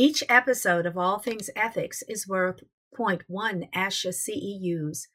[0.00, 2.62] Each episode of All Things Ethics is worth
[2.98, 5.08] 0.1 ASHA CEUs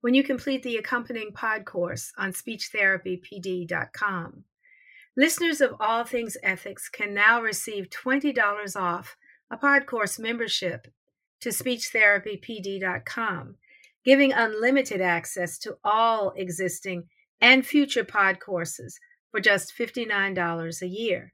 [0.00, 4.44] when you complete the accompanying pod course on speechtherapypd.com.
[5.16, 9.16] Listeners of All Things Ethics can now receive $20 off
[9.48, 10.88] a pod course membership
[11.40, 13.54] to speechtherapypd.com,
[14.04, 17.04] giving unlimited access to all existing
[17.40, 18.98] and future pod courses
[19.30, 21.32] for just $59 a year.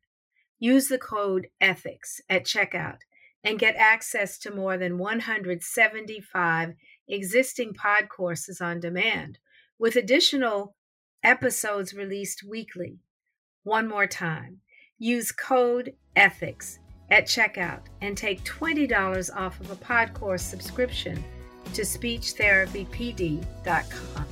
[0.58, 2.98] Use the code ETHICS at checkout
[3.44, 6.74] and get access to more than 175
[7.08, 9.38] existing pod courses on demand,
[9.78, 10.74] with additional
[11.22, 12.98] episodes released weekly.
[13.62, 14.60] One more time
[14.98, 16.80] use code ETHICS
[17.10, 21.22] at checkout and take $20 off of a pod course subscription
[21.74, 24.26] to speechtherapypd.com.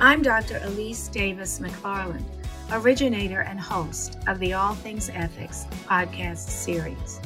[0.00, 0.60] I'm Dr.
[0.64, 2.24] Elise Davis McFarland,
[2.72, 7.20] originator and host of the All Things Ethics podcast series.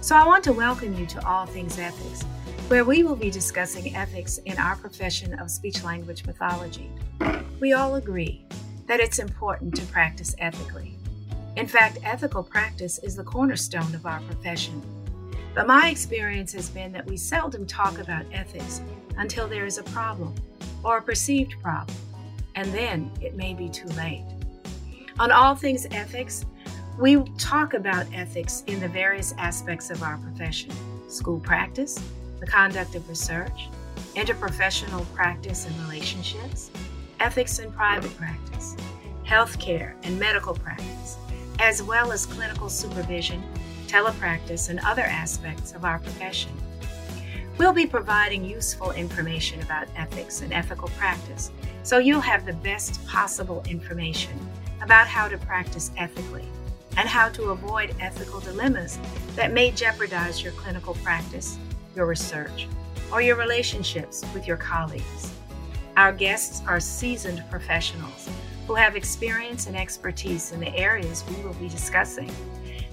[0.00, 2.22] So I want to welcome you to All Things Ethics,
[2.68, 6.90] where we will be discussing ethics in our profession of speech language pathology.
[7.58, 8.44] We all agree
[8.86, 10.94] that it's important to practice ethically.
[11.56, 14.80] In fact, ethical practice is the cornerstone of our profession.
[15.54, 18.82] But my experience has been that we seldom talk about ethics
[19.16, 20.34] until there is a problem
[20.84, 21.96] or a perceived problem,
[22.54, 24.24] and then it may be too late.
[25.18, 26.44] On All Things Ethics,
[26.98, 30.70] we talk about ethics in the various aspects of our profession
[31.08, 31.98] school practice,
[32.40, 33.68] the conduct of research,
[34.14, 36.70] interprofessional practice and relationships,
[37.20, 38.76] ethics in private practice,
[39.24, 41.16] healthcare and medical practice,
[41.58, 43.42] as well as clinical supervision,
[43.86, 46.52] telepractice, and other aspects of our profession.
[47.58, 51.50] We'll be providing useful information about ethics and ethical practice,
[51.82, 54.38] so you'll have the best possible information
[54.80, 56.44] about how to practice ethically
[56.96, 59.00] and how to avoid ethical dilemmas
[59.34, 61.58] that may jeopardize your clinical practice,
[61.96, 62.68] your research,
[63.12, 65.32] or your relationships with your colleagues.
[65.96, 68.28] Our guests are seasoned professionals
[68.68, 72.30] who have experience and expertise in the areas we will be discussing.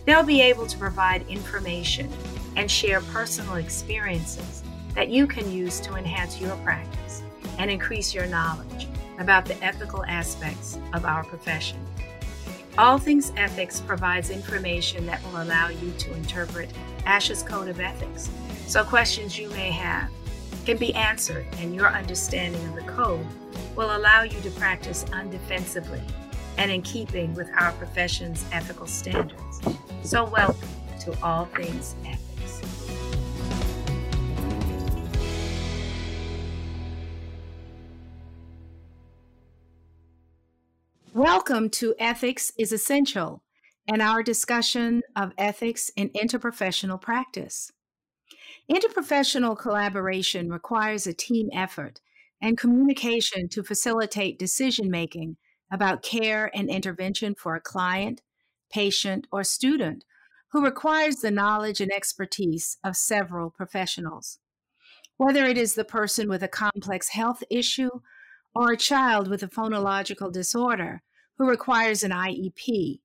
[0.06, 2.12] They'll be able to provide information
[2.56, 4.64] and share personal experiences
[4.96, 7.22] that you can use to enhance your practice
[7.60, 8.88] and increase your knowledge
[9.20, 11.80] about the ethical aspects of our profession.
[12.78, 16.70] All Things Ethics provides information that will allow you to interpret
[17.06, 18.30] ASHA's Code of Ethics,
[18.68, 20.10] so questions you may have
[20.66, 23.26] can be answered, and your understanding of the code
[23.76, 26.02] will allow you to practice undefensively
[26.58, 29.62] and in keeping with our profession's ethical standards.
[30.04, 30.68] So, welcome
[31.02, 32.25] to All Things Ethics.
[41.16, 43.42] Welcome to Ethics is Essential
[43.88, 47.72] and our discussion of ethics in interprofessional practice.
[48.70, 52.02] Interprofessional collaboration requires a team effort
[52.42, 55.38] and communication to facilitate decision making
[55.72, 58.22] about care and intervention for a client,
[58.70, 60.04] patient, or student
[60.52, 64.40] who requires the knowledge and expertise of several professionals.
[65.16, 68.02] Whether it is the person with a complex health issue
[68.54, 71.04] or a child with a phonological disorder
[71.38, 73.00] who requires an IEP,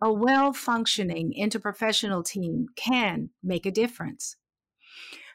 [0.00, 4.36] a well functioning interprofessional team can make a difference.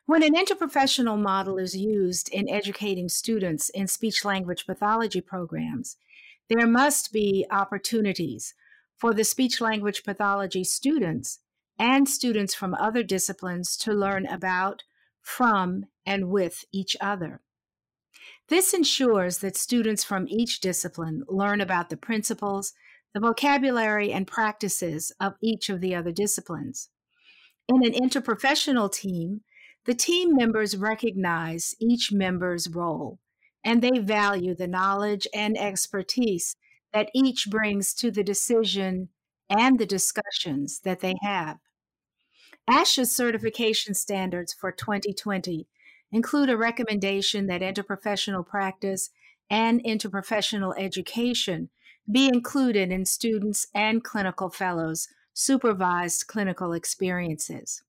[0.06, 5.97] When an interprofessional model is used in educating students in speech language pathology programs,
[6.50, 8.53] there must be opportunities
[8.96, 11.40] for the speech language pathology students
[11.78, 14.84] and students from other disciplines to learn about,
[15.22, 17.41] from, and with each other.
[18.50, 22.74] This ensures that students from each discipline learn about the principles,
[23.13, 26.90] the vocabulary, and practices of each of the other disciplines.
[27.68, 29.41] In an interprofessional team,
[29.86, 33.19] the team members recognize each member's role
[33.63, 36.56] and they value the knowledge and expertise
[36.94, 39.10] that each brings to the decision
[39.50, 41.57] and the discussions that they have.
[42.69, 45.68] ASHA's certification standards for 2020
[46.12, 49.09] include a recommendation that interprofessional practice
[49.50, 51.69] and interprofessional education
[52.09, 57.83] be included in students and clinical fellows' supervised clinical experiences.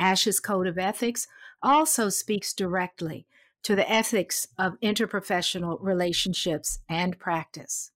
[0.00, 1.28] ASHA's Code of Ethics
[1.62, 3.26] also speaks directly
[3.62, 7.92] to the ethics of interprofessional relationships and practice.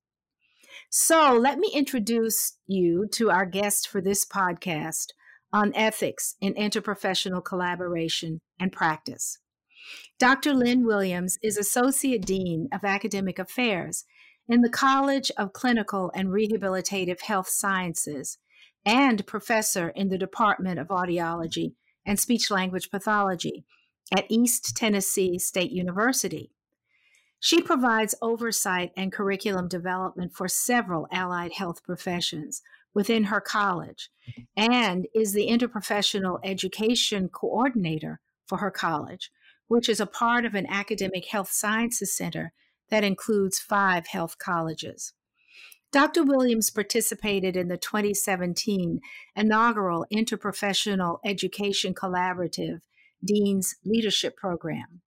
[0.88, 5.08] So, let me introduce you to our guest for this podcast,
[5.56, 9.38] on ethics in interprofessional collaboration and practice.
[10.18, 10.52] Dr.
[10.52, 14.04] Lynn Williams is Associate Dean of Academic Affairs
[14.46, 18.36] in the College of Clinical and Rehabilitative Health Sciences
[18.84, 21.72] and professor in the Department of Audiology
[22.04, 23.64] and Speech Language Pathology
[24.14, 26.50] at East Tennessee State University.
[27.40, 32.60] She provides oversight and curriculum development for several allied health professions
[32.96, 34.08] within her college
[34.56, 39.30] and is the interprofessional education coordinator for her college,
[39.68, 42.54] which is a part of an academic health sciences center
[42.88, 45.12] that includes five health colleges.
[45.92, 46.24] Dr.
[46.24, 49.00] Williams participated in the 2017
[49.36, 52.80] inaugural Interprofessional Education Collaborative
[53.22, 55.02] Dean's Leadership Program.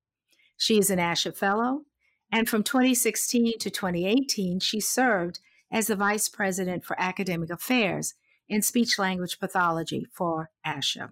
[0.56, 1.86] She is an ASHA Fellow,
[2.32, 5.40] and from 2016 to 2018, she served
[5.72, 8.16] as the Vice President for Academic Affairs
[8.48, 11.12] in Speech Language Pathology for ASHA.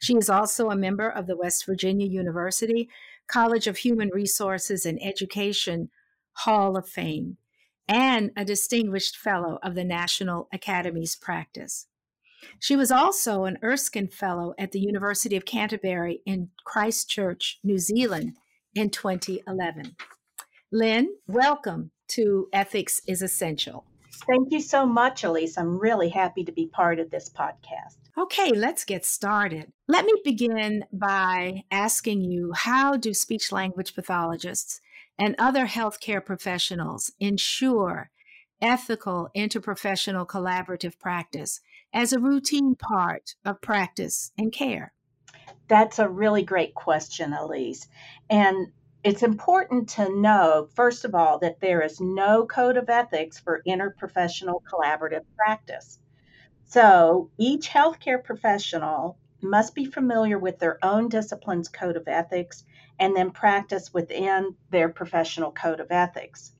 [0.00, 2.88] She is also a member of the West Virginia University
[3.26, 5.90] College of Human Resources and Education
[6.32, 7.36] Hall of Fame
[7.86, 11.86] and a distinguished fellow of the National Academy's practice.
[12.60, 18.36] She was also an Erskine Fellow at the University of Canterbury in Christchurch, New Zealand
[18.74, 19.96] in 2011.
[20.70, 23.84] Lynn, welcome to Ethics is Essential.
[24.26, 25.56] Thank you so much, Elise.
[25.56, 27.96] I'm really happy to be part of this podcast.
[28.16, 29.72] Okay, let's get started.
[29.86, 34.80] Let me begin by asking you how do speech language pathologists
[35.18, 38.10] and other healthcare professionals ensure
[38.60, 41.60] ethical interprofessional collaborative practice
[41.92, 44.92] as a routine part of practice and care?
[45.68, 47.88] That's a really great question, Elise.
[48.28, 48.68] And
[49.04, 53.62] it's important to know, first of all, that there is no code of ethics for
[53.66, 55.98] interprofessional collaborative practice.
[56.64, 62.64] So each healthcare professional must be familiar with their own discipline's code of ethics
[62.98, 66.52] and then practice within their professional code of ethics.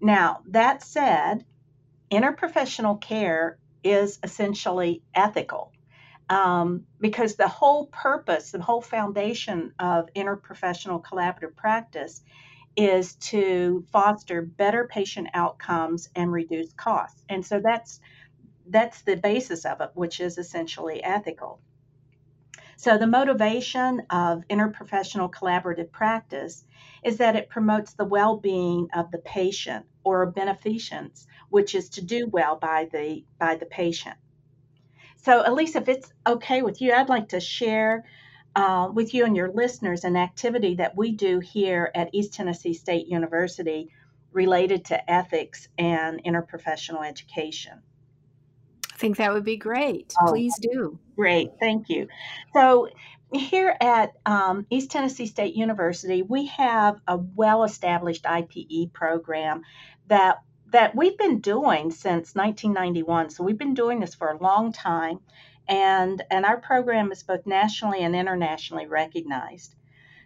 [0.00, 1.44] Now, that said,
[2.10, 5.72] interprofessional care is essentially ethical
[6.28, 12.22] um, because the whole purpose, the whole foundation of interprofessional collaborative practice
[12.76, 17.22] is to foster better patient outcomes and reduce costs.
[17.28, 18.00] And so that's
[18.70, 21.60] that's the basis of it, which is essentially ethical.
[22.76, 26.64] So the motivation of interprofessional collaborative practice
[27.02, 32.28] is that it promotes the well-being of the patient or beneficence, which is to do
[32.28, 34.16] well by the by the patient.
[35.22, 38.04] So, Elise, if it's okay with you, I'd like to share
[38.54, 42.74] uh, with you and your listeners an activity that we do here at East Tennessee
[42.74, 43.90] State University
[44.32, 47.80] related to ethics and interprofessional education.
[48.92, 50.12] I think that would be great.
[50.20, 50.98] Oh, Please do.
[51.16, 52.08] Great, thank you.
[52.52, 52.88] So,
[53.32, 59.62] here at um, East Tennessee State University, we have a well established IPE program
[60.06, 60.38] that
[60.70, 63.30] that we've been doing since 1991.
[63.30, 65.20] So we've been doing this for a long time,
[65.66, 69.74] and and our program is both nationally and internationally recognized.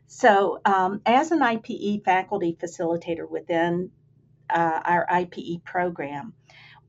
[0.06, 3.90] So um, as an IPE faculty facilitator within
[4.50, 6.34] uh, our IPE program,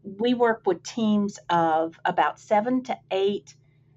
[0.03, 3.55] we work with teams of about seven to eight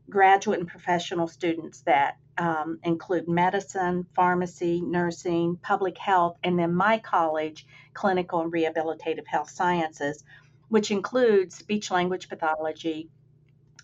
[0.09, 6.99] graduate and professional students that um, include medicine, pharmacy, nursing, public health, and then my
[6.99, 10.23] college, clinical and rehabilitative health sciences,
[10.69, 13.09] which includes speech language pathology,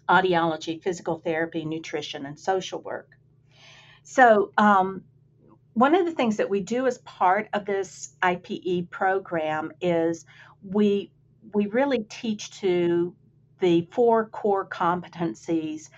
[0.09, 3.11] audiology, physical therapy, nutrition, and social work.
[4.03, 5.05] So, um,
[5.75, 10.27] one of the things that we do as part of this IPE program is
[10.63, 11.11] we
[11.55, 13.15] we really teach to
[13.61, 15.89] the four core competencies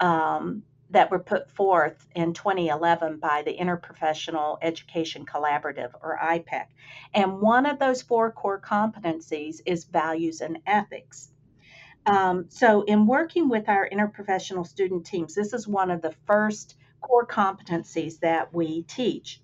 [0.00, 0.62] um,
[0.92, 6.66] that were put forth in 2011 by the Interprofessional Education Collaborative, or IPEC.
[7.14, 11.30] And one of those four core competencies is values and ethics.
[12.04, 16.76] Um, so, in working with our interprofessional student teams, this is one of the first
[17.00, 19.40] core competencies that we teach.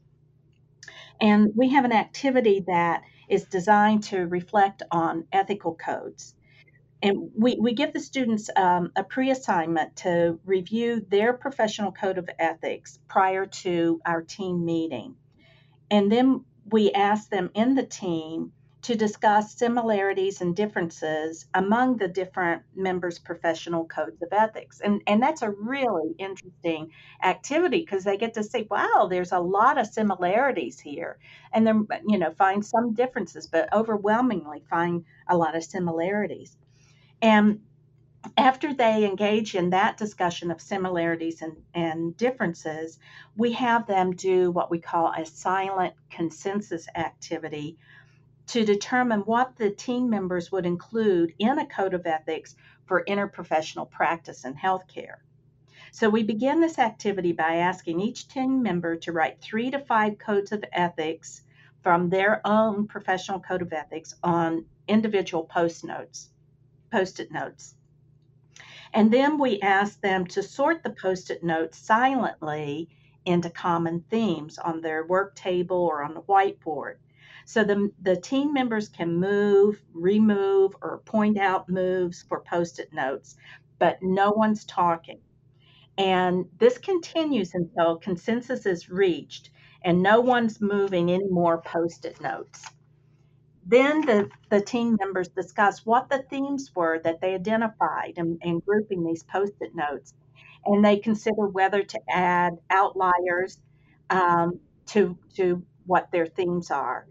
[1.21, 6.35] And we have an activity that is designed to reflect on ethical codes
[7.03, 12.29] and we, we give the students um, a pre-assignment to review their professional code of
[12.39, 15.15] ethics prior to our team meeting
[15.91, 18.53] and then we ask them in the team
[18.83, 24.81] to discuss similarities and differences among the different members' professional codes of ethics.
[24.81, 29.41] And, and that's a really interesting activity because they get to see, wow, there's a
[29.41, 31.19] lot of similarities here.
[31.53, 36.57] And then, you know, find some differences, but overwhelmingly find a lot of similarities.
[37.21, 37.61] And
[38.37, 42.99] after they engage in that discussion of similarities and, and differences,
[43.37, 47.79] we have them do what we call a silent consensus activity
[48.49, 52.57] to determine what the team members would include in a code of ethics
[52.87, 55.17] for interprofessional practice in healthcare.
[55.93, 60.19] So we begin this activity by asking each team member to write three to five
[60.19, 61.43] codes of ethics
[61.83, 66.31] from their own professional code of ethics on individual post notes,
[66.91, 67.75] post-it notes.
[68.93, 72.89] And then we ask them to sort the post-it notes silently
[73.25, 76.97] into common themes on their work table or on the whiteboard.
[77.45, 82.93] So the, the team members can move, remove, or point out moves for post it
[82.93, 83.37] notes,
[83.79, 85.21] but no one's talking.
[85.97, 89.51] And this continues until consensus is reached
[89.83, 92.65] and no one's moving any more post it notes.
[93.69, 99.05] Then the, the team members discuss what the themes were that they identified in grouping
[99.05, 100.15] these post it notes.
[100.65, 103.61] And they consider whether to add outliers
[104.09, 107.07] um, to, to what their themes are.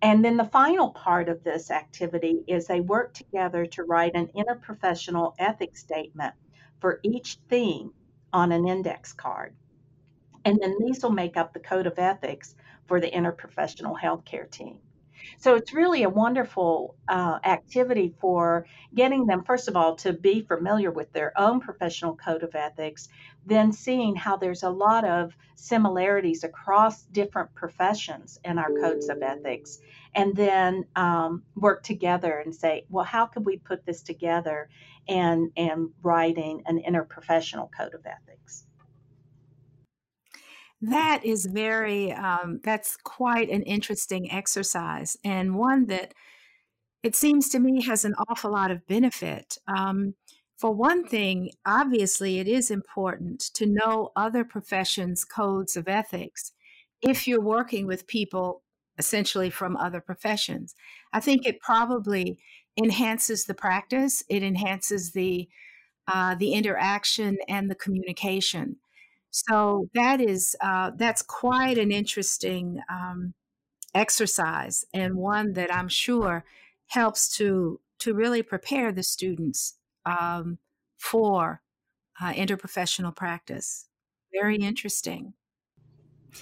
[0.00, 4.28] And then the final part of this activity is they work together to write an
[4.28, 6.34] interprofessional ethics statement
[6.80, 7.92] for each theme
[8.32, 9.54] on an index card.
[10.46, 12.54] And then these will make up the code of ethics
[12.86, 14.78] for the interprofessional healthcare team.
[15.38, 20.42] So it's really a wonderful uh, activity for getting them, first of all, to be
[20.42, 23.08] familiar with their own professional code of ethics,
[23.46, 29.22] then seeing how there's a lot of similarities across different professions in our codes of
[29.22, 29.78] ethics,
[30.14, 34.68] and then um, work together and say, well, how could we put this together
[35.08, 38.64] and, and writing an interprofessional code of ethics?
[40.82, 46.14] That is very, um, that's quite an interesting exercise and one that
[47.02, 49.58] it seems to me has an awful lot of benefit.
[49.66, 50.14] Um,
[50.58, 56.52] for one thing, obviously, it is important to know other professions' codes of ethics
[57.00, 58.62] if you're working with people
[58.98, 60.74] essentially from other professions.
[61.14, 62.38] I think it probably
[62.76, 65.48] enhances the practice, it enhances the
[66.06, 68.76] uh, the interaction and the communication.
[69.30, 73.34] So that is uh, that's quite an interesting um,
[73.94, 76.44] exercise and one that I'm sure
[76.88, 79.74] helps to to really prepare the students
[80.06, 80.58] um,
[80.98, 81.62] for
[82.20, 83.86] uh, interprofessional practice.
[84.32, 85.34] Very interesting.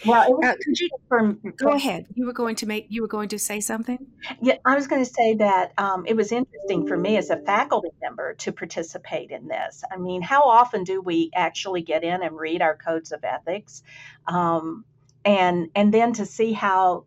[0.06, 2.06] Well, uh, could you from, go ahead?
[2.14, 3.98] You were going to make you were going to say something.
[4.40, 7.36] Yeah, I was going to say that um, it was interesting for me as a
[7.38, 9.82] faculty member to participate in this.
[9.90, 13.82] I mean, how often do we actually get in and read our codes of ethics,
[14.26, 14.84] um,
[15.24, 17.04] and and then to see how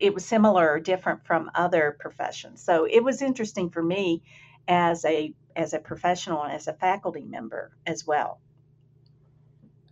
[0.00, 2.62] it was similar or different from other professions.
[2.62, 4.22] So it was interesting for me
[4.68, 8.40] as a as a professional and as a faculty member as well.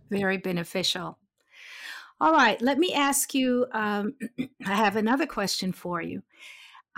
[0.09, 1.17] Very beneficial.
[2.21, 3.65] All right, let me ask you.
[3.73, 4.13] Um,
[4.65, 6.23] I have another question for you.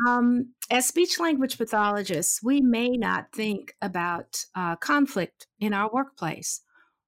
[0.07, 6.61] Um, as speech language pathologists, we may not think about uh, conflict in our workplace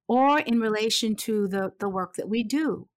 [0.07, 2.87] or in relation to the, the work that we do.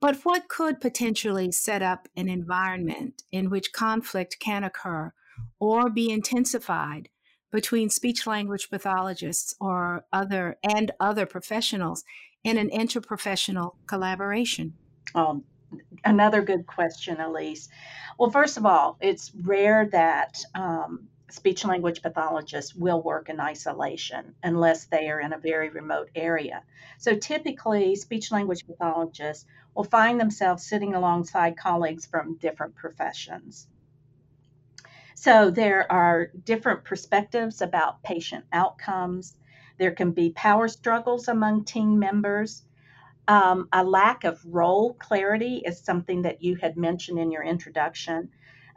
[0.00, 5.12] But what could potentially set up an environment in which conflict can occur
[5.58, 7.08] or be intensified
[7.50, 12.04] between speech language pathologists or other and other professionals
[12.46, 14.72] in an interprofessional collaboration?
[15.16, 15.42] Um,
[16.04, 17.68] another good question, Elise.
[18.18, 24.36] Well, first of all, it's rare that um, speech language pathologists will work in isolation
[24.44, 26.62] unless they are in a very remote area.
[26.98, 33.66] So typically, speech language pathologists will find themselves sitting alongside colleagues from different professions.
[35.16, 39.36] So there are different perspectives about patient outcomes.
[39.78, 42.62] There can be power struggles among team members.
[43.28, 48.30] Um, a lack of role clarity is something that you had mentioned in your introduction.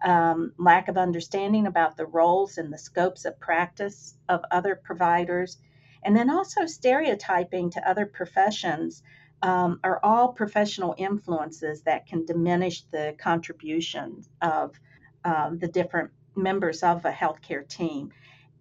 [0.03, 5.57] Um, lack of understanding about the roles and the scopes of practice of other providers,
[6.03, 9.03] and then also stereotyping to other professions
[9.41, 14.79] um, are all professional influences that can diminish the contribution of
[15.25, 18.11] um, the different members of a healthcare team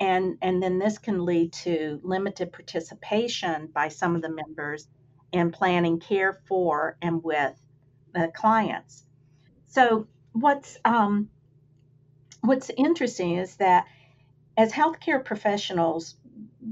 [0.01, 4.87] and and then this can lead to limited participation by some of the members
[5.33, 7.55] in planning care for and with
[8.15, 9.05] the clients.
[9.67, 11.31] So what's um,
[12.41, 13.87] what's interesting is that
[14.57, 16.17] as healthcare professionals,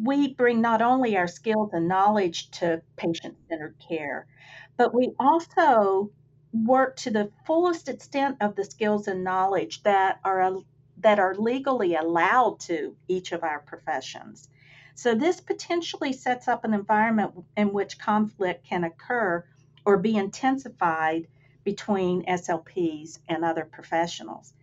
[0.03, 4.27] we bring not only our skills and knowledge to patient-centered care,
[4.77, 6.11] but we also
[6.53, 10.41] work to the fullest extent of the skills and knowledge that are
[10.99, 14.49] that are legally allowed to each of our professions.
[14.95, 19.45] So, this potentially sets up an environment in which conflict can occur
[19.85, 21.29] or be intensified
[21.65, 24.55] between SLPs and other professionals.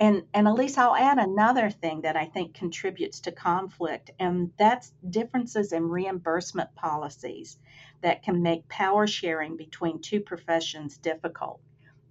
[0.00, 4.92] and and Elise, I'll add another thing that I think contributes to conflict, and that's
[5.10, 7.58] differences in reimbursement policies
[8.02, 11.60] that can make power sharing between two professions difficult,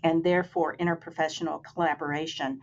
[0.03, 2.61] and therefore interprofessional collaboration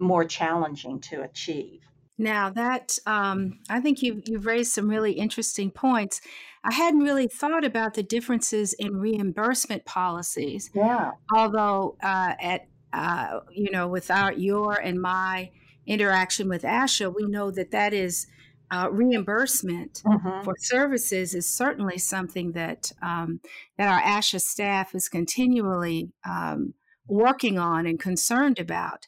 [0.00, 1.80] more challenging to achieve.
[2.18, 6.20] Now that um, I think you've you've raised some really interesting points.
[6.62, 10.70] I hadn't really thought about the differences in reimbursement policies.
[10.74, 11.12] Yeah.
[11.34, 15.50] Although uh, at uh, you know, without your and my
[15.86, 18.26] interaction with ASHA, we know that that is
[18.70, 20.44] uh, reimbursement mm-hmm.
[20.44, 23.40] for services is certainly something that um,
[23.78, 26.74] that our ASHA staff is continually um,
[27.08, 29.06] working on and concerned about.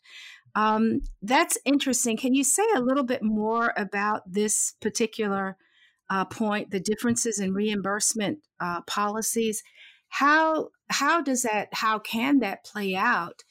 [0.54, 2.16] Um, that's interesting.
[2.16, 5.56] Can you say a little bit more about this particular
[6.10, 9.62] uh, point, the differences in reimbursement uh, policies?
[10.08, 11.68] How how does that?
[11.72, 13.42] How can that play out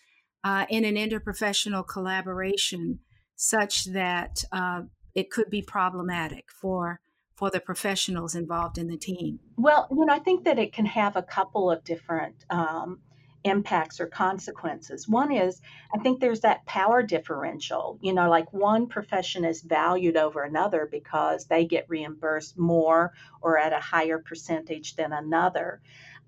[0.43, 2.99] uh, in an interprofessional collaboration,
[3.35, 4.81] such that uh,
[5.15, 6.99] it could be problematic for
[7.33, 9.39] for the professionals involved in the team?
[9.57, 12.99] Well, you know, I think that it can have a couple of different um,
[13.43, 15.07] impacts or consequences.
[15.07, 15.61] One is,
[15.93, 17.97] I think there's that power differential.
[18.01, 23.57] You know, like one profession is valued over another because they get reimbursed more or
[23.57, 25.81] at a higher percentage than another.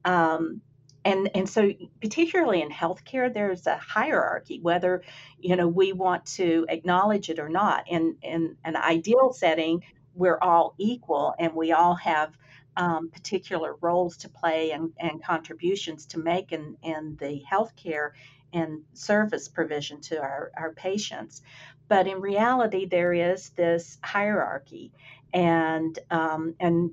[0.06, 0.62] Um,
[1.06, 5.04] and and so particularly in healthcare there's a hierarchy whether
[5.40, 9.84] you know we want to acknowledge it or not in in an ideal setting
[10.16, 12.38] we're all equal and we all have
[12.78, 18.12] um, particular roles to play and, and contributions to make in, in the healthcare
[18.54, 21.42] and service provision to our, our patients.
[21.88, 24.94] But in reality, there is this hierarchy,
[25.34, 26.92] and um, and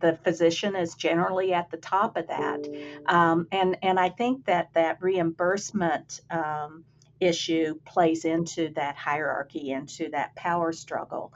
[0.00, 2.66] the physician is generally at the top of that.
[3.06, 6.84] Um, and and I think that that reimbursement um,
[7.20, 11.32] issue plays into that hierarchy, into that power struggle.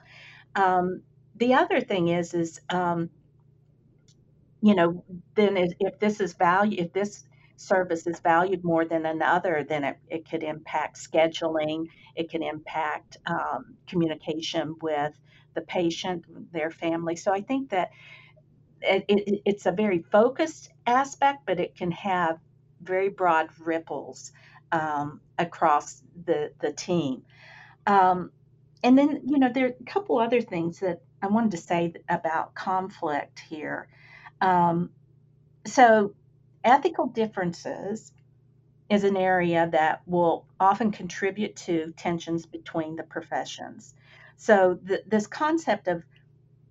[0.54, 1.02] Um,
[1.36, 3.10] the other thing is is um,
[4.62, 7.24] you know, then if, if this is value, if this
[7.56, 13.18] service is valued more than another, then it, it could impact scheduling, it can impact
[13.26, 15.12] um, communication with
[15.54, 17.16] the patient, their family.
[17.16, 17.90] So I think that
[18.80, 22.38] it, it, it's a very focused aspect, but it can have
[22.82, 24.32] very broad ripples
[24.72, 27.22] um, across the, the team.
[27.86, 28.30] Um,
[28.82, 31.92] and then, you know, there are a couple other things that I wanted to say
[32.08, 33.88] about conflict here.
[34.42, 34.90] Um,
[35.66, 36.14] so,
[36.64, 38.12] ethical differences
[38.90, 43.94] is an area that will often contribute to tensions between the professions.
[44.36, 46.02] So, the, this concept of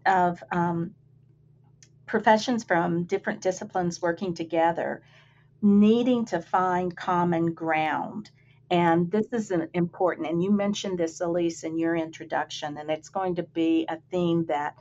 [0.06, 0.96] of um,
[2.06, 5.02] professions from different disciplines working together,
[5.62, 8.32] needing to find common ground.
[8.70, 10.28] And this is important.
[10.28, 14.46] And you mentioned this, Elise, in your introduction, and it's going to be a theme
[14.48, 14.76] that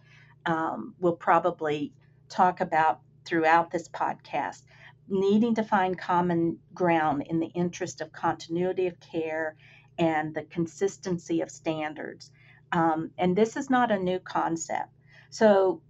[0.46, 1.92] um, will probably
[2.30, 4.62] talk about throughout this podcast
[5.10, 9.56] needing to find common ground in the interest of continuity of care
[9.98, 12.30] and the consistency of standards.
[12.72, 14.88] Um, and this is not a new concept.
[15.30, 15.82] So,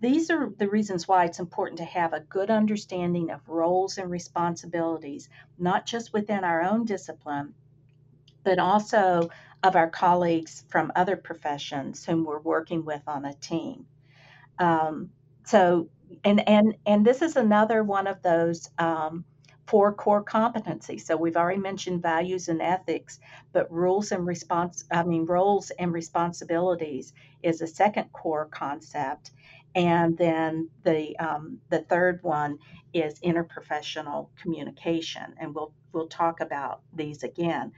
[0.00, 4.10] these are the reasons why it's important to have a good understanding of roles and
[4.10, 7.54] responsibilities, not just within our own discipline,
[8.42, 9.30] but also
[9.62, 13.86] of our colleagues from other professions whom we're working with on a team.
[14.58, 15.10] Um,
[15.44, 15.88] so
[16.24, 19.24] and and and this is another one of those um,
[19.66, 21.02] four core competencies.
[21.02, 23.18] So we've already mentioned values and ethics,
[23.52, 29.30] but rules and response I mean roles and responsibilities is a second core concept.
[29.74, 32.58] And then the um, the third one
[32.92, 37.72] is interprofessional communication, and we'll we'll talk about these again.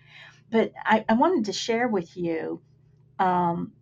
[0.50, 2.61] But I, I wanted to share with you
[3.18, 3.72] um,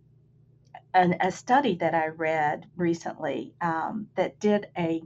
[0.93, 5.03] an, a study that I read recently um, that did a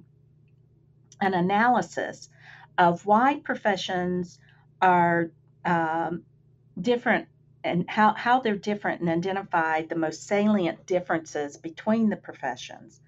[1.19, 2.29] an analysis
[2.77, 4.39] of why professions
[4.81, 5.31] are
[5.65, 6.23] um,
[6.79, 7.27] different
[7.63, 13.01] and how, how they're different and identified the most salient differences between the professions.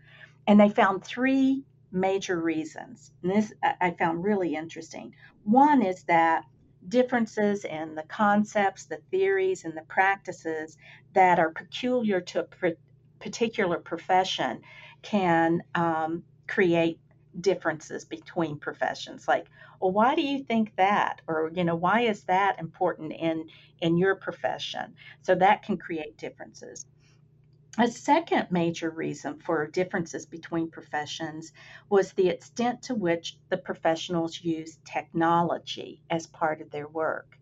[0.48, 3.12] And they found three major reasons.
[3.24, 5.16] And this I found really interesting.
[5.44, 6.44] One is that
[6.88, 10.78] differences in the concepts, the theories, and the practices
[11.14, 12.74] that are peculiar to a
[13.20, 14.62] particular profession
[15.02, 17.00] can um, create
[17.40, 19.28] differences between professions.
[19.28, 19.48] Like
[19.80, 21.22] well why do you think that?
[21.28, 23.48] Or you know why is that important in
[23.82, 24.96] in your profession?
[25.22, 26.86] So that can create differences
[27.78, 31.54] a second major reason for differences between professions
[31.90, 37.38] was the extent to which the professionals use technology as part of their work.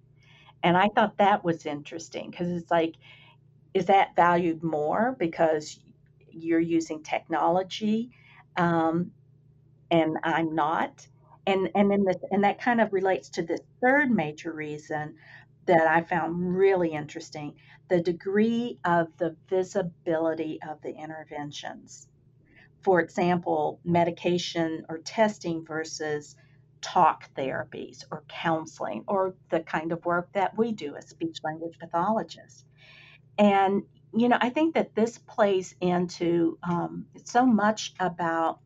[0.63, 2.96] And I thought that was interesting because it's like,
[3.74, 5.80] is that valued more because
[6.32, 8.12] you're using technology
[8.58, 9.12] um,
[9.90, 11.08] and I'm not?
[11.46, 15.16] And and then and that kind of relates to the third major reason
[15.67, 17.56] that I found really interesting
[17.89, 22.08] the degree of the visibility of the interventions.
[22.82, 26.36] For example, medication or testing versus
[26.82, 31.77] talk therapies or counseling or the kind of work that we do as speech language
[31.80, 32.65] pathologists.
[33.38, 33.84] And,
[34.15, 38.60] you know, I think that this plays into um, so much about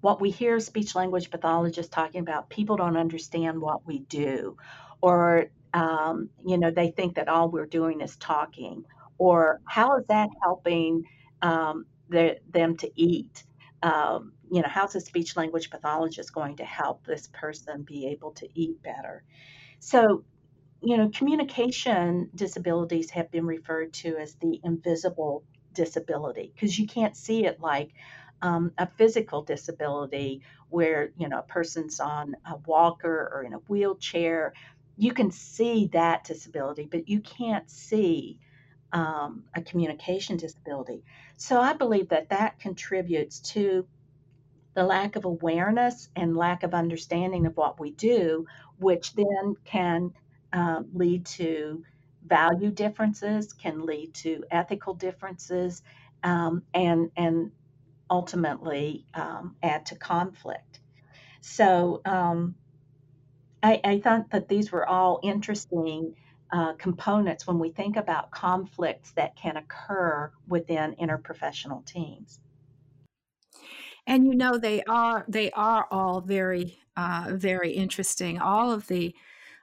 [0.00, 2.48] what we hear speech language pathologists talking about.
[2.48, 4.56] People don't understand what we do,
[5.00, 8.84] or, um, you know, they think that all we're doing is talking,
[9.18, 11.04] or how is that helping
[11.42, 13.44] um, the, them to eat?
[13.82, 18.32] Um, you know, how's a speech language pathologist going to help this person be able
[18.32, 19.24] to eat better?
[19.78, 20.24] So,
[20.82, 27.16] you know, communication disabilities have been referred to as the invisible disability because you can't
[27.16, 27.90] see it like
[28.42, 33.58] um, a physical disability where, you know, a person's on a walker or in a
[33.58, 34.52] wheelchair.
[35.00, 38.38] You can see that disability, but you can't see
[38.92, 41.04] um, a communication disability.
[41.38, 43.86] So I believe that that contributes to
[44.74, 48.44] the lack of awareness and lack of understanding of what we do,
[48.78, 50.12] which then can
[50.52, 51.82] uh, lead to
[52.26, 55.82] value differences, can lead to ethical differences,
[56.22, 57.52] um, and and
[58.10, 60.80] ultimately um, add to conflict.
[61.40, 62.54] So um,
[63.62, 66.14] I, I, thought that these were all interesting
[66.52, 72.40] uh, components when we think about conflicts that can occur within interprofessional teams.
[74.06, 78.38] And you know they are they are all very uh, very interesting.
[78.38, 79.14] All of the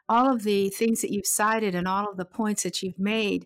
[0.07, 3.45] all of the things that you've cited and all of the points that you've made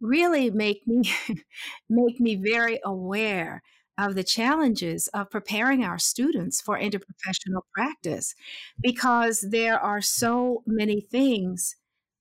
[0.00, 1.02] really make me
[1.88, 3.62] make me very aware
[4.00, 8.34] of the challenges of preparing our students for interprofessional practice
[8.80, 11.76] because there are so many things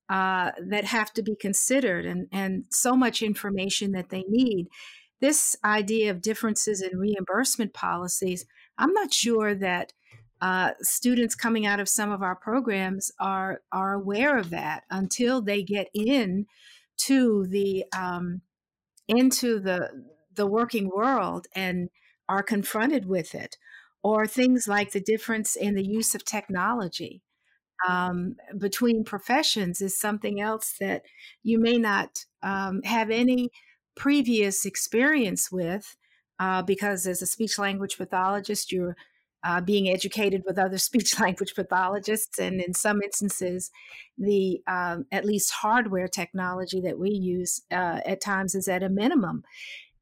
[0.10, 4.68] uh, that have to be considered and, and so much information that they need.
[5.22, 8.46] This idea of differences in reimbursement policies,
[8.78, 9.94] I'm not sure that
[10.42, 15.42] uh, students coming out of some of our programs are are aware of that until
[15.42, 16.46] they get in
[16.98, 18.42] to the um,
[19.10, 19.90] into the
[20.34, 21.90] the working world and
[22.28, 23.58] are confronted with it,
[24.04, 27.22] or things like the difference in the use of technology
[27.88, 31.04] um, between professions is something else that
[31.44, 33.52] you may not um, have any
[33.96, 35.96] previous experience with,
[36.40, 38.96] uh, because as a speech language pathologist, you're
[39.44, 43.72] uh, being educated with other speech language pathologists, and in some instances,
[44.18, 48.90] the um, at least hardware technology that we use uh, at times is at a
[48.90, 49.44] minimum.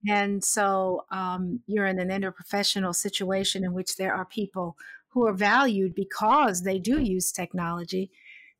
[0.05, 4.75] And so um, you're in an interprofessional situation in which there are people
[5.09, 8.11] who are valued because they do use technology.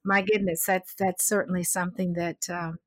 [0.04, 2.80] My goodness, that's that's certainly something that um,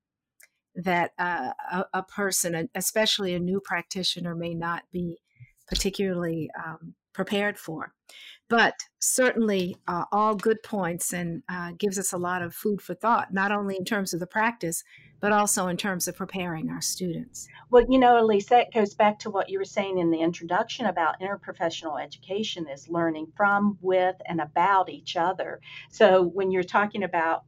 [0.74, 5.18] that uh, a, a, person, especially a new practitioner, may not be
[5.68, 7.92] particularly um, prepared for.
[8.48, 12.94] But certainly, uh, all good points and uh, gives us a lot of food for
[12.94, 14.82] thought, not only in terms of the practice,
[15.20, 17.46] but also in terms of preparing our students.
[17.70, 20.86] Well, you know, Elise, that goes back to what you were saying in the introduction
[20.86, 25.60] about interprofessional education is learning from, with, and about each other.
[25.90, 27.44] So when you're talking about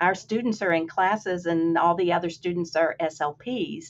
[0.00, 3.86] our students are in classes and all the other students are SLPs,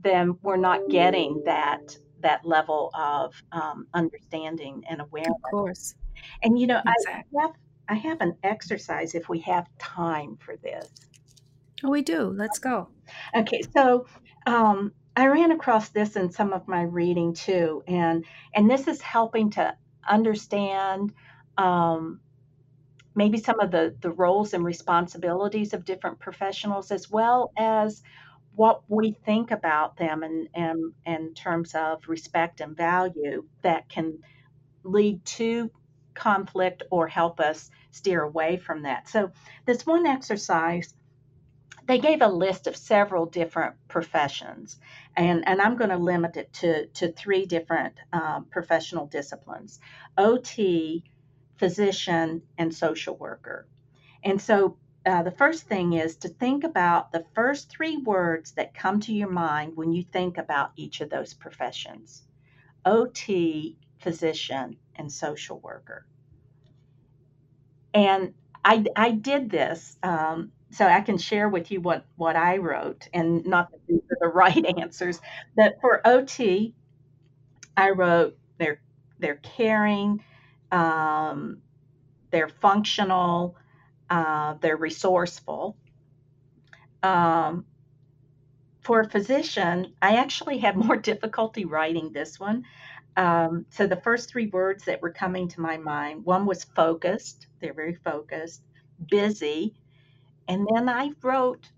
[0.00, 5.34] then we're not getting that that level of um, understanding and awareness.
[5.44, 5.94] Of course.
[6.42, 7.38] And you know, exactly.
[7.38, 7.52] I have
[7.88, 10.90] I have an exercise if we have time for this.
[11.84, 12.34] Oh, we do.
[12.36, 12.88] Let's go.
[13.34, 14.06] Okay, so
[14.46, 19.00] um, I ran across this in some of my reading too, and and this is
[19.00, 19.74] helping to
[20.08, 21.12] understand
[21.56, 22.20] um,
[23.14, 28.02] maybe some of the, the roles and responsibilities of different professionals, as well as
[28.58, 34.18] what we think about them and and in terms of respect and value that can
[34.82, 35.70] lead to
[36.12, 39.08] conflict or help us steer away from that.
[39.08, 39.30] So
[39.64, 40.92] this one exercise
[41.86, 44.76] they gave a list of several different professions,
[45.16, 49.78] and, and I'm going to limit it to, to three different um, professional disciplines
[50.18, 51.04] OT,
[51.56, 53.66] physician, and social worker.
[54.22, 54.76] And so
[55.08, 59.12] uh, the first thing is to think about the first three words that come to
[59.12, 62.22] your mind when you think about each of those professions
[62.84, 66.06] OT, physician, and social worker.
[67.94, 72.58] And I, I did this um, so I can share with you what what I
[72.58, 75.20] wrote, and not that these are the right answers.
[75.56, 76.74] That for OT,
[77.76, 78.80] I wrote they're
[79.18, 80.22] they're caring,
[80.70, 81.62] um,
[82.30, 83.56] they're functional,
[84.10, 85.76] uh, they're resourceful.
[87.02, 87.64] Um,
[88.80, 92.64] for a physician, I actually had more difficulty writing this one.
[93.16, 97.48] Um, so the first three words that were coming to my mind, one was focused.
[97.60, 98.62] They're very focused,
[99.10, 99.74] busy,
[100.46, 101.68] and then I wrote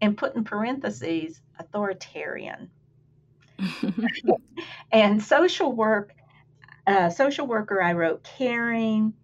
[0.00, 2.70] and put in parentheses authoritarian.
[4.92, 6.12] and social work,
[6.86, 9.14] uh, social worker, I wrote caring,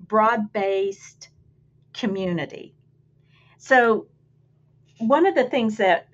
[0.00, 1.29] broad based
[2.00, 2.74] community.
[3.58, 4.06] So,
[4.98, 6.08] one of the things that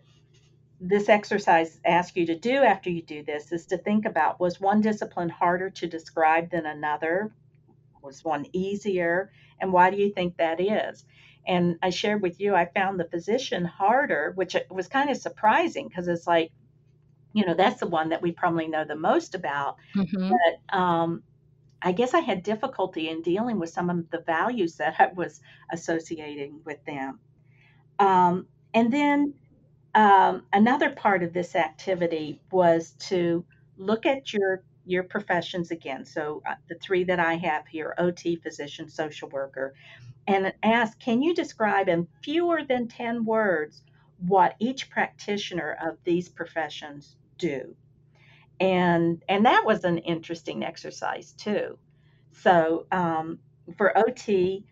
[0.80, 4.60] this exercise asks you to do after you do this is to think about was
[4.60, 7.32] one discipline harder to describe than another?
[8.02, 9.32] Was one easier?
[9.60, 11.04] And why do you think that is?
[11.46, 15.88] And I shared with you, I found the physician harder, which was kind of surprising
[15.88, 16.50] because it's like,
[17.32, 19.76] you know, that's the one that we probably know the most about.
[19.94, 20.30] Mm-hmm.
[20.30, 21.22] But um,
[21.82, 25.40] I guess I had difficulty in dealing with some of the values that I was
[25.70, 27.20] associating with them.
[27.98, 29.34] Um, and then
[29.94, 33.44] um, another part of this activity was to
[33.76, 36.04] look at your your professions again.
[36.04, 39.74] So uh, the three that I have here: OT, physician, social worker,
[40.26, 43.82] and ask, can you describe in fewer than 10 words
[44.18, 47.74] what each practitioner of these professions do?
[48.58, 51.78] And, and that was an interesting exercise too.
[52.32, 53.38] So um,
[53.76, 54.64] for OT,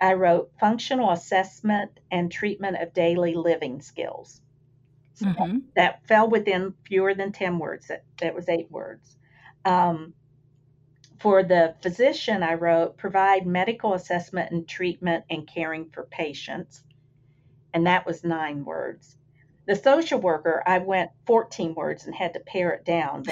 [0.00, 4.40] I wrote functional assessment and treatment of daily living skills.
[5.14, 5.58] So mm-hmm.
[5.74, 7.86] that, that, fell within fewer than 10 words.
[7.88, 9.16] That, that was eight words.
[9.64, 10.12] Um,
[11.18, 16.82] for the physician, I wrote provide medical assessment and treatment and caring for patients.
[17.72, 19.15] And that was nine words.
[19.66, 23.24] The social worker, I went 14 words and had to pare it down.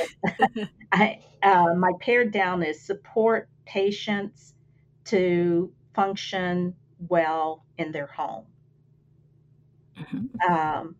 [0.93, 4.55] I, uh, my pared down is support patients
[5.07, 8.47] to function well in their home.
[9.97, 10.53] Mm-hmm.
[10.53, 10.97] Um,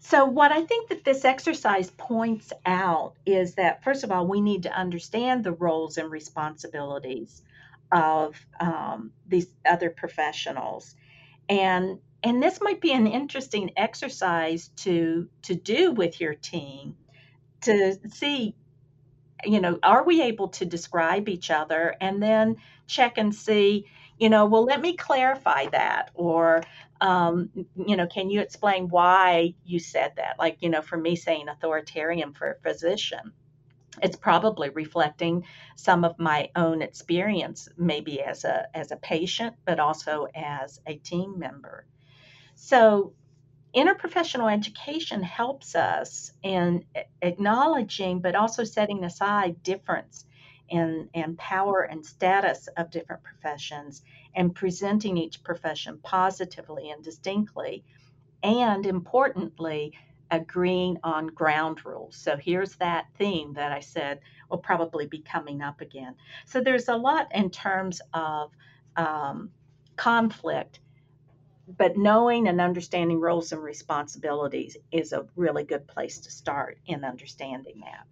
[0.00, 4.40] so, what I think that this exercise points out is that, first of all, we
[4.40, 7.42] need to understand the roles and responsibilities
[7.92, 10.94] of um, these other professionals,
[11.48, 16.96] and and this might be an interesting exercise to to do with your team
[17.62, 18.54] to see
[19.44, 22.56] you know are we able to describe each other and then
[22.86, 23.86] check and see
[24.18, 26.62] you know well let me clarify that or
[27.00, 30.36] um, you know, can you explain why you said that?
[30.38, 33.32] Like, you know, for me saying authoritarian for a physician,
[34.02, 35.44] it's probably reflecting
[35.76, 40.96] some of my own experience, maybe as a as a patient, but also as a
[40.96, 41.86] team member.
[42.62, 43.14] So,
[43.74, 46.84] interprofessional education helps us in
[47.22, 50.26] acknowledging, but also setting aside difference
[50.70, 54.02] and, and power and status of different professions
[54.36, 57.82] and presenting each profession positively and distinctly.
[58.42, 59.94] And importantly,
[60.30, 62.14] agreeing on ground rules.
[62.14, 64.20] So here's that theme that I said
[64.50, 66.14] will probably be coming up again.
[66.44, 68.52] So there's a lot in terms of
[68.96, 69.50] um,
[69.96, 70.80] conflict,
[71.76, 77.04] but knowing and understanding roles and responsibilities is a really good place to start in
[77.04, 78.06] understanding that.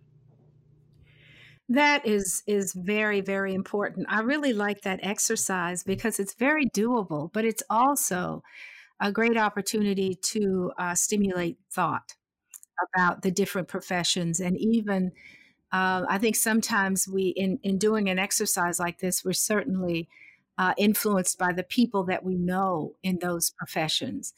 [1.71, 4.07] That is is very very important.
[4.09, 8.43] I really like that exercise because it's very doable, but it's also
[9.01, 12.15] a great opportunity to uh, stimulate thought
[12.95, 15.13] about the different professions and even
[15.71, 20.09] uh, I think sometimes we in in doing an exercise like this, we're certainly
[20.59, 24.35] uh, influenced by the people that we know in those professions.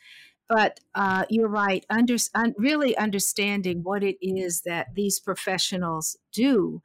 [0.48, 6.82] But uh, you're right, under, un, really understanding what it is that these professionals do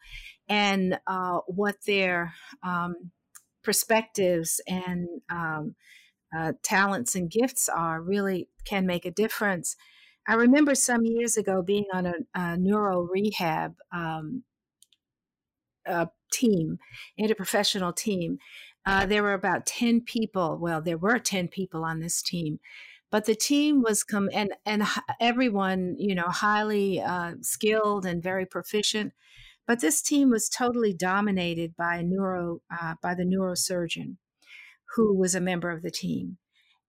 [0.48, 3.12] and uh, what their um,
[3.64, 5.76] perspectives and um,
[6.38, 9.76] uh, talents and gifts are really can make a difference.
[10.28, 14.44] I remember some years ago being on a, a neuro rehab um,
[15.88, 16.80] uh, team,
[17.20, 18.38] interprofessional team.
[18.86, 20.58] Uh, there were about 10 people.
[20.60, 22.60] Well, there were 10 people on this team
[23.12, 24.84] but the team was come and and
[25.22, 29.14] everyone you know highly uh, skilled and very proficient
[29.68, 34.18] but this team was totally dominated by a neuro uh, by the neurosurgeon,
[34.96, 36.38] who was a member of the team.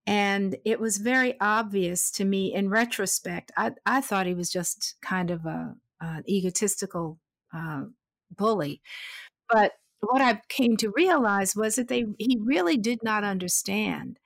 [0.07, 3.51] And it was very obvious to me in retrospect.
[3.57, 5.75] I, I thought he was just kind of a,
[6.29, 7.19] egotistical
[7.53, 7.85] uh,
[8.31, 8.83] bully.
[9.51, 9.73] But
[10.07, 14.19] what I came to realize was that they he really did not understand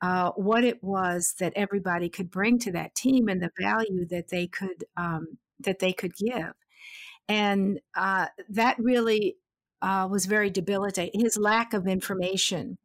[0.00, 4.28] uh, what it was that everybody could bring to that team and the value that
[4.28, 6.52] they could um, that they could give,
[7.28, 9.36] and uh, that really
[9.82, 11.20] uh, was very debilitating.
[11.20, 12.78] His lack of information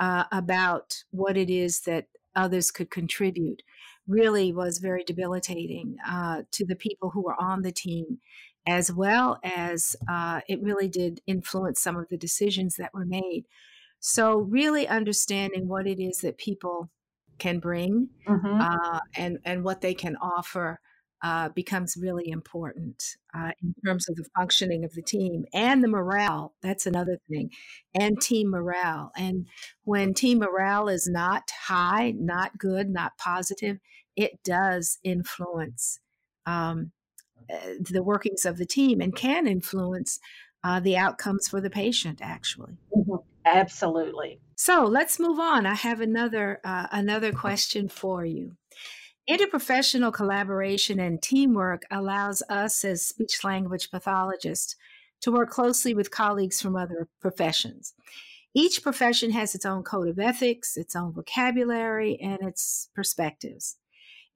[0.00, 3.62] uh, about what it is that others could contribute
[4.08, 8.18] really was very debilitating uh, to the people who were on the team,
[8.66, 13.44] as well as uh, it really did influence some of the decisions that were made.
[14.00, 16.90] So, really understanding what it is that people
[17.38, 18.60] can bring mm-hmm.
[18.60, 20.80] uh, and and what they can offer
[21.22, 25.88] uh, becomes really important uh, in terms of the functioning of the team and the
[25.88, 26.54] morale.
[26.62, 27.50] That's another thing,
[27.94, 29.12] and team morale.
[29.16, 29.46] And
[29.84, 33.78] when team morale is not high, not good, not positive,
[34.16, 36.00] it does influence
[36.46, 36.92] um,
[37.80, 40.18] the workings of the team and can influence
[40.64, 42.20] uh, the outcomes for the patient.
[42.22, 43.16] Actually, mm-hmm.
[43.44, 44.40] absolutely.
[44.56, 45.66] So let's move on.
[45.66, 48.56] I have another uh, another question for you.
[49.30, 54.76] Interprofessional collaboration and teamwork allows us as speech language pathologists
[55.20, 57.94] to work closely with colleagues from other professions.
[58.54, 63.76] Each profession has its own code of ethics, its own vocabulary, and its perspectives.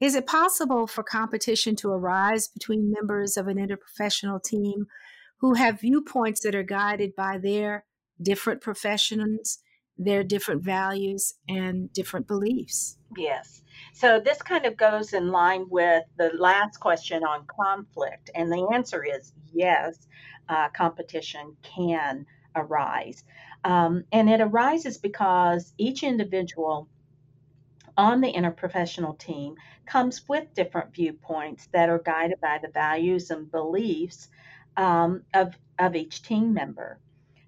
[0.01, 4.87] Is it possible for competition to arise between members of an interprofessional team
[5.41, 7.87] who have viewpoints that are guided by their
[8.21, 9.59] different professions,
[9.97, 12.99] their different values, and different beliefs?
[13.17, 13.63] Yes.
[13.95, 18.69] So this kind of goes in line with the last question on conflict, and the
[18.75, 20.07] answer is yes,
[20.49, 23.25] uh, competition can arise.
[23.65, 26.89] Um, and it arises because each individual
[27.97, 29.57] on the interprofessional team
[29.87, 34.29] comes with different viewpoints that are guided by the values and beliefs
[34.77, 36.99] um, of, of each team member.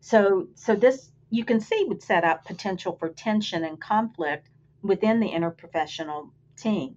[0.01, 4.49] So, so this you can see would set up potential for tension and conflict
[4.83, 6.97] within the interprofessional team.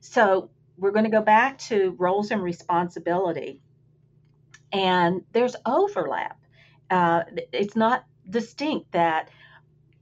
[0.00, 3.60] So we're going to go back to roles and responsibility.
[4.72, 6.38] And there's overlap.
[6.90, 9.28] Uh, it's not distinct that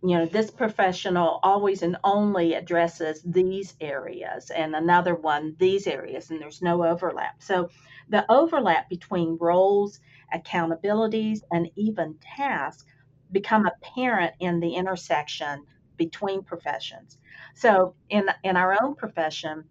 [0.03, 6.31] you know this professional always and only addresses these areas and another one these areas
[6.31, 7.69] and there's no overlap so
[8.09, 10.01] the overlap between roles
[10.35, 12.85] accountabilities and even tasks
[13.31, 15.65] become apparent in the intersection
[15.97, 17.19] between professions
[17.55, 19.65] so in in our own profession,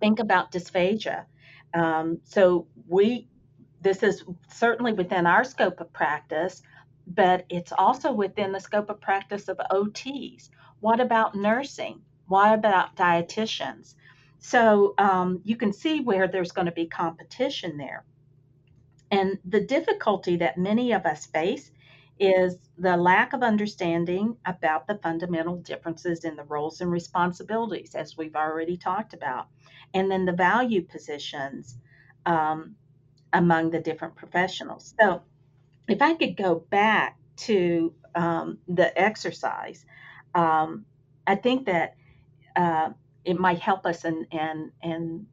[0.00, 1.24] think about dysphagia.
[1.74, 3.28] Um, so we
[3.80, 6.62] this is certainly within our scope of practice,
[7.06, 10.48] but it's also within the scope of practice of OTs.
[10.80, 12.02] What about nursing?
[12.26, 13.94] What about dietitians?
[14.38, 18.04] So um, you can see where there's going to be competition there.
[19.10, 21.70] And the difficulty that many of us face
[22.18, 28.16] is the lack of understanding about the fundamental differences in the roles and responsibilities, as
[28.16, 29.48] we've already talked about,
[29.92, 31.76] and then the value positions
[32.26, 32.74] um,
[33.32, 34.94] among the different professionals.
[35.00, 35.22] So,
[35.88, 39.84] if I could go back to um, the exercise,
[40.34, 40.84] um,
[41.26, 41.96] I think that
[42.56, 42.90] uh,
[43.24, 45.26] it might help us and and and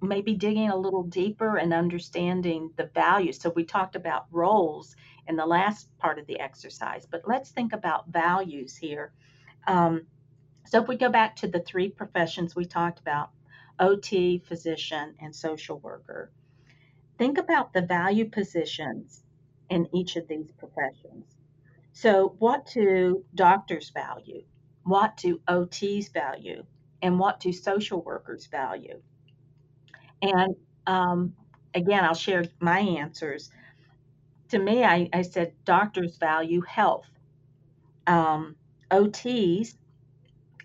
[0.00, 3.38] maybe digging a little deeper and understanding the values.
[3.38, 7.72] So we talked about roles in the last part of the exercise, but let's think
[7.74, 9.12] about values here.
[9.66, 10.06] Um,
[10.66, 13.30] so if we go back to the three professions we talked about
[13.78, 16.30] OT, physician, and social worker,
[17.18, 19.23] think about the value positions
[19.70, 21.24] in each of these professions.
[21.92, 24.42] So, what do doctors value?
[24.84, 26.64] What do OTs value?
[27.02, 29.00] And what do social workers value?
[30.22, 31.34] And um,
[31.74, 33.50] again, I'll share my answers.
[34.50, 37.08] To me, I, I said doctors value health.
[38.06, 38.56] Um,
[38.90, 39.74] OTs,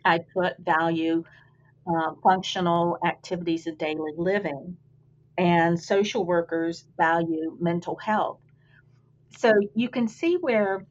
[0.04, 1.24] I put value
[1.88, 4.78] uh, functional activities of daily living.
[5.38, 8.40] And social workers value mental health.
[9.38, 10.86] So you can see where,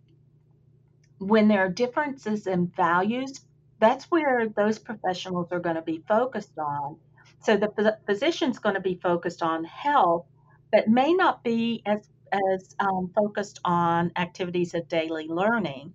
[1.18, 3.40] when there are differences in values,
[3.80, 6.96] that's where those professionals are going to be focused on
[7.42, 10.26] so the physician's going to be focused on health,
[10.72, 15.94] but may not be as as um, focused on activities of daily learning.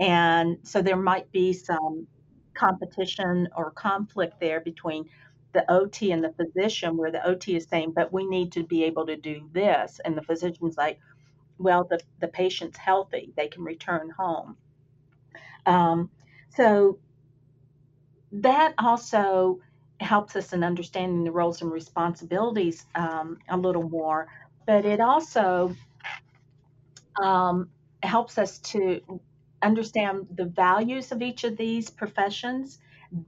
[0.00, 2.06] And so there might be some
[2.54, 5.06] competition or conflict there between
[5.54, 8.84] the OT and the physician, where the OT is saying, but we need to be
[8.84, 10.00] able to do this.
[10.04, 10.98] And the physician's like,
[11.58, 14.56] well, the, the patient's healthy, they can return home.
[15.66, 16.10] Um,
[16.56, 16.98] so
[18.32, 19.60] that also
[20.00, 24.28] helps us in understanding the roles and responsibilities um, a little more,
[24.66, 25.74] but it also
[27.20, 27.68] um,
[28.02, 29.20] helps us to
[29.62, 32.78] understand the values of each of these professions,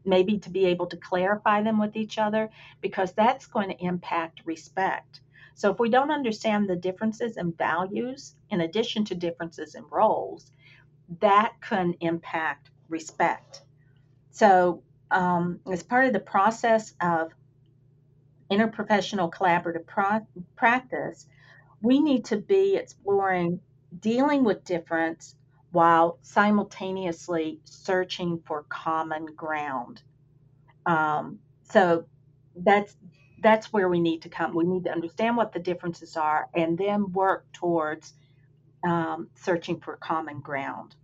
[0.04, 2.50] maybe to be able to clarify them with each other,
[2.80, 5.20] because that's going to impact respect.
[5.54, 10.52] So if we don't understand the differences in values, in addition to differences in roles,
[11.20, 13.62] that can impact respect.
[14.30, 17.32] So, um, as part of the process of
[18.50, 20.26] interprofessional collaborative pro-
[20.56, 21.26] practice,
[21.82, 23.60] we need to be exploring
[24.00, 25.34] dealing with difference
[25.72, 30.02] while simultaneously searching for common ground.
[30.86, 32.06] Um, so
[32.56, 32.96] that's
[33.40, 34.54] that's where we need to come.
[34.54, 38.14] We need to understand what the differences are and then work towards
[38.84, 40.96] um, searching for common ground.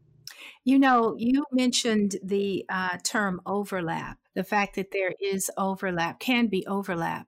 [0.64, 6.48] You know, you mentioned the uh, term overlap, the fact that there is overlap, can
[6.48, 7.26] be overlap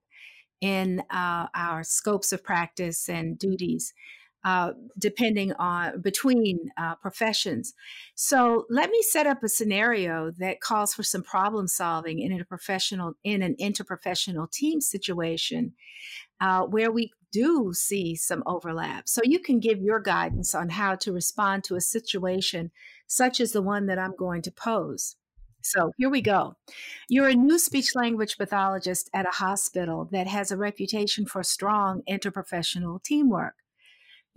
[0.61, 3.95] in uh, our scopes of practice and duties.
[4.45, 7.75] Uh, depending on between uh, professions.
[8.15, 12.45] So let me set up a scenario that calls for some problem solving in a
[12.45, 15.73] professional in an interprofessional team situation
[16.41, 19.09] uh, where we do see some overlap.
[19.09, 22.71] So you can give your guidance on how to respond to a situation
[23.09, 25.17] such as the one that I'm going to pose.
[25.63, 26.55] So here we go.
[27.09, 32.03] You're a new speech language pathologist at a hospital that has a reputation for strong
[32.09, 33.55] interprofessional teamwork.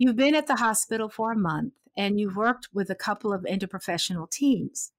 [0.04, 3.44] You've been at the hospital for a month and you've worked with a couple of
[3.44, 4.90] interprofessional teams.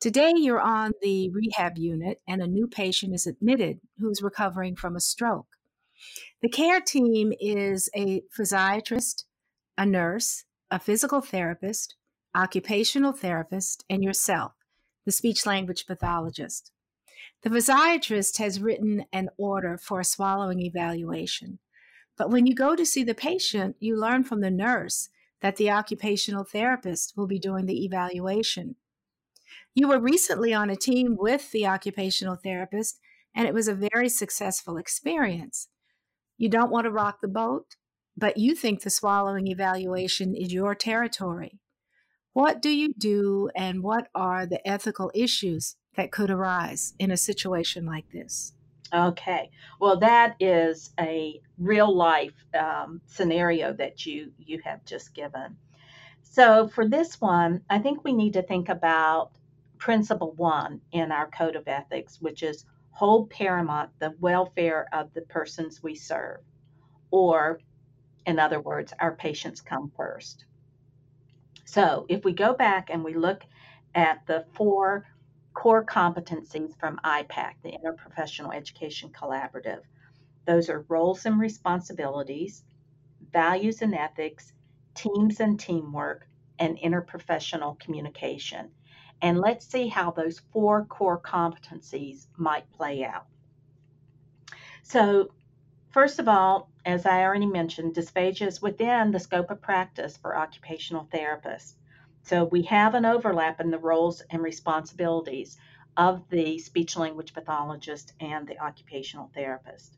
[0.00, 4.96] Today, you're on the rehab unit and a new patient is admitted who's recovering from
[4.96, 5.46] a stroke.
[6.42, 9.22] The care team is a physiatrist,
[9.78, 11.94] a nurse, a physical therapist,
[12.34, 14.54] occupational therapist, and yourself,
[15.06, 16.72] the speech language pathologist.
[17.44, 21.60] The physiatrist has written an order for a swallowing evaluation.
[22.20, 25.08] But when you go to see the patient, you learn from the nurse
[25.40, 28.76] that the occupational therapist will be doing the evaluation.
[29.74, 33.00] You were recently on a team with the occupational therapist,
[33.34, 35.68] and it was a very successful experience.
[36.36, 37.76] You don't want to rock the boat,
[38.18, 41.58] but you think the swallowing evaluation is your territory.
[42.34, 47.16] What do you do, and what are the ethical issues that could arise in a
[47.16, 48.52] situation like this?
[48.92, 49.50] Okay,
[49.80, 55.56] well, that is a real life um, scenario that you you have just given.
[56.22, 59.30] So for this one, I think we need to think about
[59.78, 65.22] principle one in our code of ethics, which is hold paramount the welfare of the
[65.22, 66.40] persons we serve,
[67.10, 67.60] or
[68.26, 70.44] in other words, our patients come first.
[71.64, 73.42] So if we go back and we look
[73.94, 75.06] at the four
[75.54, 79.82] core competencies from IPEC, the Interprofessional Education Collaborative,
[80.46, 82.64] those are roles and responsibilities,
[83.32, 84.52] values and ethics,
[84.94, 86.26] teams and teamwork,
[86.58, 88.70] and interprofessional communication.
[89.22, 93.26] And let's see how those four core competencies might play out.
[94.82, 95.30] So,
[95.90, 100.36] first of all, as I already mentioned, dysphagia is within the scope of practice for
[100.36, 101.74] occupational therapists.
[102.22, 105.58] So we have an overlap in the roles and responsibilities
[105.96, 109.96] of the speech language pathologist and the occupational therapist.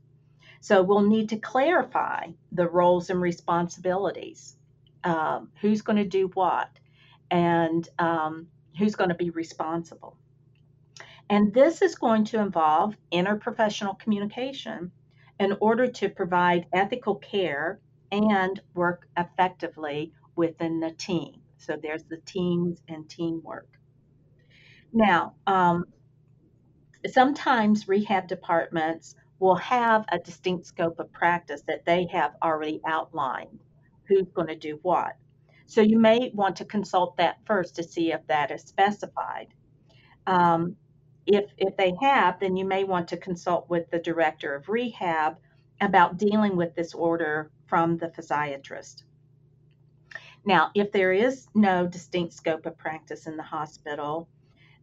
[0.62, 4.56] So we'll need to clarify the roles and responsibilities.
[5.02, 6.70] Um, who's going to do what
[7.32, 8.46] and um,
[8.78, 10.16] who's going to be responsible.
[11.28, 14.92] And this is going to involve interprofessional communication
[15.40, 17.80] in order to provide ethical care
[18.12, 21.40] and work effectively within the team.
[21.56, 23.68] So there's the teams and teamwork.
[24.92, 25.86] Now, um,
[27.08, 33.58] sometimes rehab departments will have a distinct scope of practice that they have already outlined
[34.04, 35.16] who's going to do what.
[35.66, 39.48] So you may want to consult that first to see if that is specified.
[40.28, 40.76] Um,
[41.26, 45.38] if, if they have, then you may want to consult with the director of rehab
[45.80, 49.02] about dealing with this order from the physiatrist.
[50.44, 54.28] Now, if there is no distinct scope of practice in the hospital,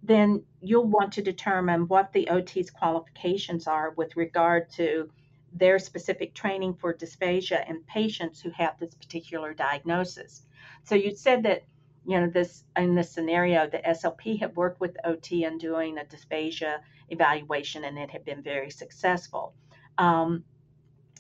[0.04, 5.10] then you'll want to determine what the OT's qualifications are with regard to
[5.54, 10.44] their specific training for dysphagia in patients who have this particular diagnosis.
[10.84, 11.64] So you said that
[12.06, 16.04] you know this in this scenario the SLP had worked with OT in doing a
[16.04, 16.80] dysphagia
[17.10, 19.54] evaluation and it had been very successful.
[19.98, 20.44] Um,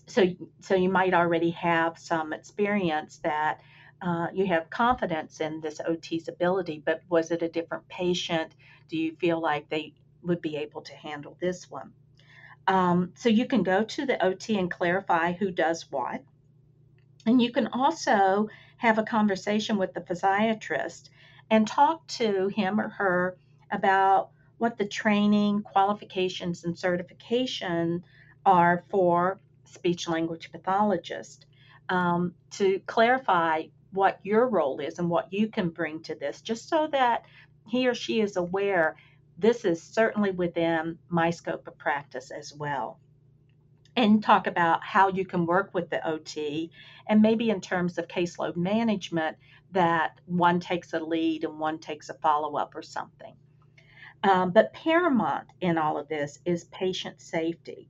[0.08, 0.26] so
[0.62, 3.62] so you might already have some experience that
[4.02, 8.56] uh, you have confidence in this OT's ability, but was it a different patient?
[8.88, 9.94] Do you feel like they
[10.24, 11.92] would be able to handle this one?
[12.68, 16.22] Um, so you can go to the OT and clarify who does what.
[17.26, 21.10] And you can also have a conversation with the physiatrist
[21.50, 23.38] and talk to him or her
[23.72, 28.04] about what the training, qualifications, and certification
[28.46, 31.46] are for speech language pathologist
[31.90, 36.70] um, to clarify what your role is and what you can bring to this, just
[36.70, 37.26] so that
[37.68, 38.96] he or she is aware
[39.40, 43.00] this is certainly within my scope of practice as well.
[43.96, 46.72] And talk about how you can work with the OT
[47.08, 49.38] and maybe in terms of caseload management
[49.72, 53.34] that one takes a lead and one takes a follow up or something.
[54.24, 57.90] Um, but paramount in all of this is patient safety.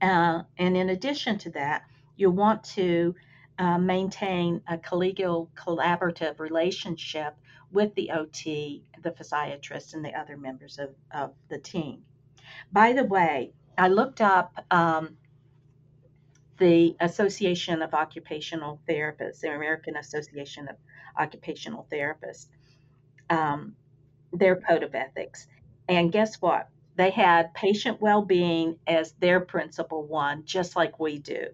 [0.00, 1.82] Uh, and in addition to that,
[2.16, 3.14] you want to
[3.58, 7.36] uh, maintain a collegial collaborative relationship
[7.70, 12.02] with the OT, the physiatrist, and the other members of, of the team.
[12.72, 15.16] By the way, I looked up um,
[16.58, 20.76] the Association of Occupational Therapists, the American Association of
[21.18, 22.46] Occupational Therapists,
[23.30, 23.74] um,
[24.32, 25.46] their code of ethics.
[25.88, 26.68] And guess what?
[26.96, 31.48] They had patient well being as their principal one, just like we do.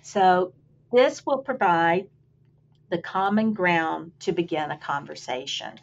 [0.00, 0.54] So,
[0.92, 2.08] this will provide
[2.90, 5.78] the common ground to begin a conversation.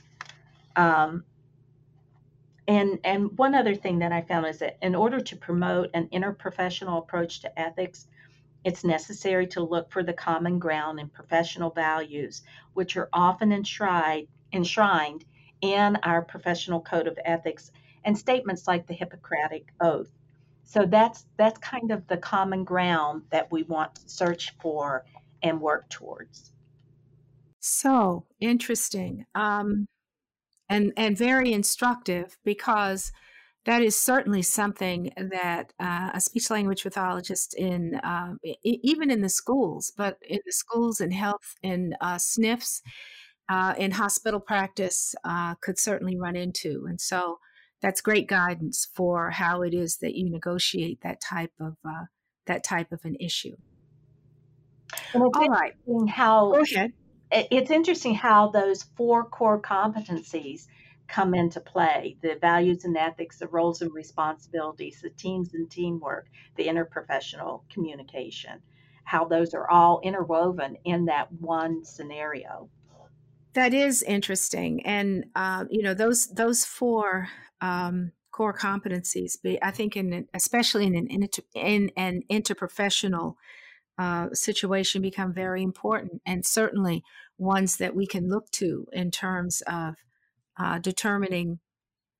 [0.76, 1.24] Um,
[2.68, 6.08] and, and one other thing that I found is that in order to promote an
[6.10, 8.08] interprofessional approach to ethics,
[8.64, 12.42] it's necessary to look for the common ground in professional values,
[12.74, 15.24] which are often enshrined, enshrined
[15.62, 17.72] in our professional code of ethics
[18.04, 20.10] and statements like the Hippocratic Oath.
[20.66, 25.06] So that's that's kind of the common ground that we want to search for
[25.42, 26.52] and work towards.
[27.60, 29.88] So interesting, um,
[30.68, 33.12] and and very instructive because
[33.66, 39.30] that is certainly something that uh, a speech language pathologist in uh, even in the
[39.30, 42.82] schools, but in the schools and health and uh, SNFs
[43.50, 46.86] uh, in hospital practice uh, could certainly run into.
[46.88, 47.40] And so
[47.82, 52.06] that's great guidance for how it is that you negotiate that type of uh,
[52.48, 53.56] that type of an issue.
[55.14, 55.74] All right.
[56.10, 56.94] How Go ahead.
[57.32, 60.68] It's interesting how those four core competencies
[61.08, 66.28] come into play the values and ethics, the roles and responsibilities, the teams and teamwork,
[66.56, 68.62] the interprofessional communication,
[69.04, 72.70] how those are all interwoven in that one scenario.
[73.56, 77.30] That is interesting, and uh, you know those those four
[77.62, 79.38] um, core competencies.
[79.64, 81.08] I think in especially in an
[81.54, 83.36] in an interprofessional
[83.98, 87.02] uh, situation become very important, and certainly
[87.38, 89.96] ones that we can look to in terms of
[90.60, 91.60] uh, determining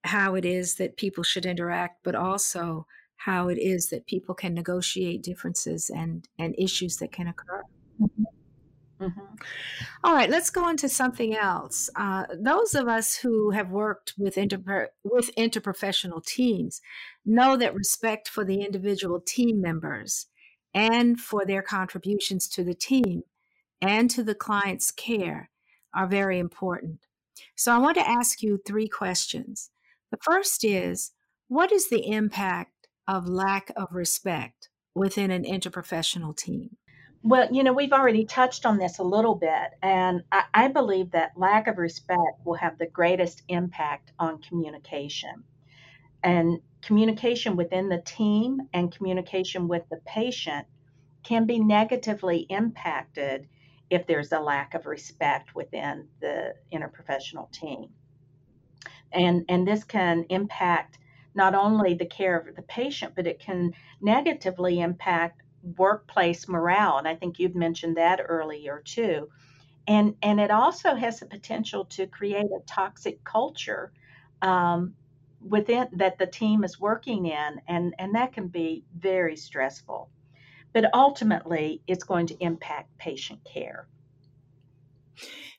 [0.06, 4.54] how it is that people should interact, but also how it is that people can
[4.54, 7.62] negotiate differences and and issues that can occur.
[8.02, 8.24] Mm-hmm.
[9.00, 9.36] Mm-hmm.
[10.04, 11.90] All right, let's go on to something else.
[11.96, 16.82] Uh, those of us who have worked with inter- with interprofessional teams
[17.26, 20.28] know that respect for the individual team members
[20.74, 23.24] and for their contributions to the team
[23.82, 25.50] and to the client's care
[25.94, 27.00] are very important.
[27.56, 29.72] So I want to ask you three questions.
[30.12, 31.12] The first is
[31.48, 36.78] what is the impact of lack of respect within an interprofessional team?
[37.26, 41.10] Well, you know, we've already touched on this a little bit, and I, I, believe
[41.12, 45.44] that lack of respect will have the greatest impact on communication.
[46.24, 50.68] And communication within the team and communication with the patient
[51.24, 53.48] can be negatively impacted
[53.90, 57.90] if there's a lack of respect within the interprofessional team.
[59.12, 61.00] And, and this can impact
[61.34, 65.42] not only the care of the patient, but it can negatively impact
[65.78, 69.30] workplace morale and i think you've mentioned that earlier too.
[69.88, 73.92] And and it also has the potential to create a toxic culture
[74.42, 74.96] um,
[75.48, 80.10] within that the team is working in and and that can be very stressful.
[80.74, 83.88] But ultimately it's going to impact patient care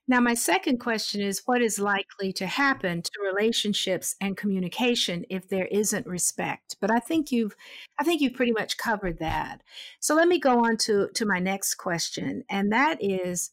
[0.08, 5.48] now, my second question is what is likely to happen to relationships and communication if
[5.48, 6.76] there isn't respect?
[6.80, 7.56] But I think you've
[7.98, 9.62] I think you've pretty much covered that.
[9.98, 13.50] So let me go on to, to my next question, and that is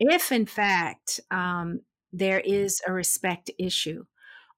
[0.00, 1.82] if in fact um,
[2.12, 4.04] there is a respect issue,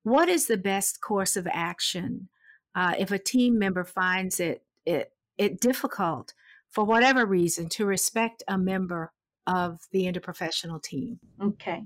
[0.05, 2.29] what is the best course of action
[2.75, 6.33] uh, if a team member finds it, it it difficult
[6.71, 9.13] for whatever reason to respect a member
[9.47, 11.19] of the interprofessional team?
[11.41, 11.85] Okay.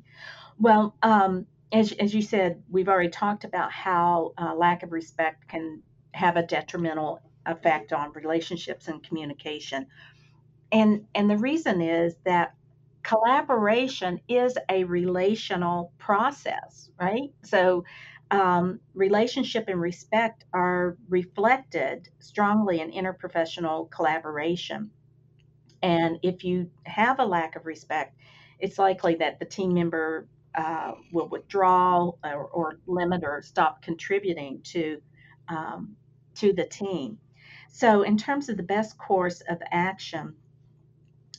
[0.58, 5.48] Well, um, as, as you said, we've already talked about how uh, lack of respect
[5.48, 5.82] can
[6.12, 9.86] have a detrimental effect on relationships and communication.
[10.72, 12.54] And, and the reason is that
[13.02, 17.30] collaboration is a relational process, right?
[17.42, 17.84] So,
[18.30, 24.90] um, relationship and respect are reflected strongly in interprofessional collaboration.
[25.83, 28.16] And if you have a lack of respect,
[28.59, 34.61] it's likely that the team member uh, will withdraw or, or, limit or stop contributing
[34.64, 35.01] to
[35.49, 35.97] um,
[36.35, 37.18] to the team.
[37.68, 40.35] So, in terms of the best course of action,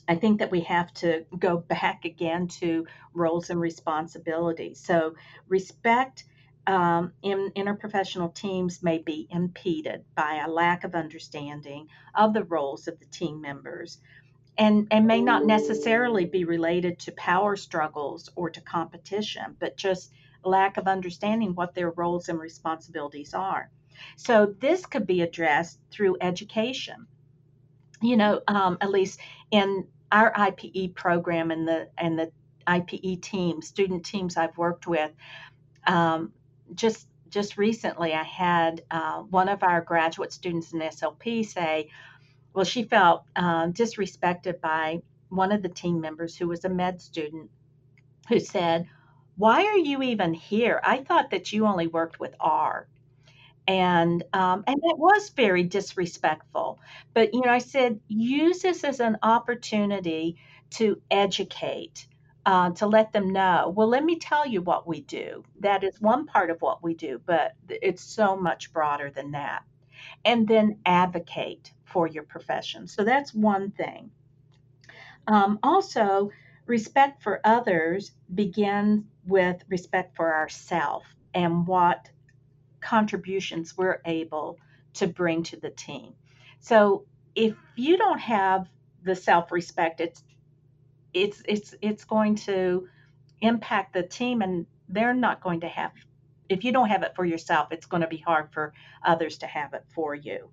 [0.08, 4.80] I think that we have to go back again to roles and responsibilities.
[4.80, 5.14] So,
[5.46, 6.24] respect
[6.66, 12.88] um, in interprofessional teams may be impeded by a lack of understanding of the roles
[12.88, 13.98] of the team members
[14.58, 20.12] and, and may not necessarily be related to power struggles or to competition, but just
[20.44, 23.70] lack of understanding what their roles and responsibilities are.
[24.16, 27.06] So, this could be addressed through education.
[28.00, 32.32] You know, um, at least in our IPE program and the and the
[32.66, 35.12] IPE teams, student teams I've worked with,
[35.86, 36.32] um,
[36.74, 41.88] just just recently I had uh, one of our graduate students in SLP say,
[42.54, 47.00] well, she felt um, disrespected by one of the team members who was a med
[47.00, 47.50] student
[48.28, 48.86] who said,
[49.36, 50.80] Why are you even here?
[50.84, 52.86] I thought that you only worked with R
[53.68, 56.80] and um, and it was very disrespectful.
[57.14, 60.36] But you know, I said use this as an opportunity
[60.70, 62.06] to educate,
[62.46, 63.72] uh, to let them know.
[63.74, 65.44] Well, let me tell you what we do.
[65.60, 69.62] That is one part of what we do, but it's so much broader than that.
[70.24, 72.86] And then advocate for your profession.
[72.86, 74.10] So that's one thing.
[75.26, 76.30] Um, also,
[76.66, 82.08] respect for others begins with respect for ourselves and what
[82.80, 84.58] contributions we're able
[84.94, 86.14] to bring to the team.
[86.60, 88.68] So if you don't have
[89.04, 90.22] the self-respect, it's
[91.14, 92.88] it's it's it's going to
[93.40, 95.92] impact the team and they're not going to have
[96.48, 99.46] if you don't have it for yourself, it's going to be hard for others to
[99.46, 100.50] have it for you.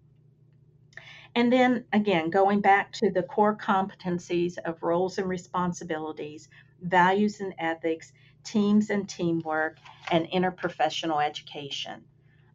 [1.35, 6.49] And then again, going back to the core competencies of roles and responsibilities,
[6.81, 8.13] values and ethics,
[8.43, 9.77] teams and teamwork,
[10.11, 12.03] and interprofessional education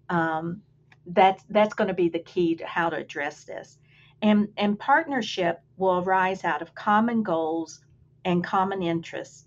[0.08, 0.62] um,
[1.06, 3.78] that's that's going to be the key to how to address this.
[4.22, 7.80] And, and partnership will arise out of common goals
[8.24, 9.44] and common interests.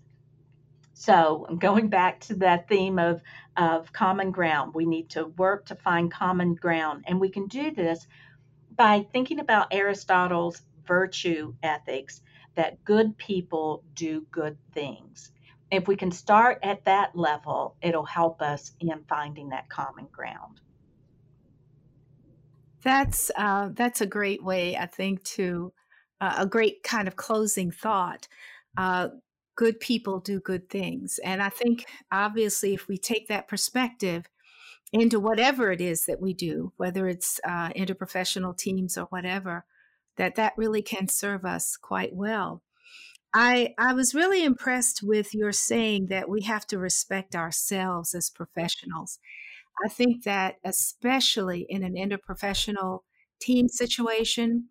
[0.94, 3.22] So, going back to that theme of,
[3.56, 7.04] of common ground, we need to work to find common ground.
[7.08, 8.06] And we can do this
[8.78, 12.22] by thinking about Aristotle's virtue ethics
[12.54, 15.32] that good people do good things
[15.70, 20.60] if we can start at that level, it'll help us in finding that common ground.
[22.82, 25.72] That's uh, that's a great way, I think, to
[26.20, 28.28] uh, a great kind of closing thought.
[28.76, 29.08] Uh,
[29.56, 34.26] good people do good things, and I think obviously, if we take that perspective
[34.92, 39.64] into whatever it is that we do, whether it's uh, interprofessional teams or whatever,
[40.16, 42.62] that that really can serve us quite well.
[43.34, 48.30] I I was really impressed with your saying that we have to respect ourselves as
[48.30, 49.18] professionals.
[49.84, 53.00] I think that especially in an interprofessional
[53.40, 54.68] team situation,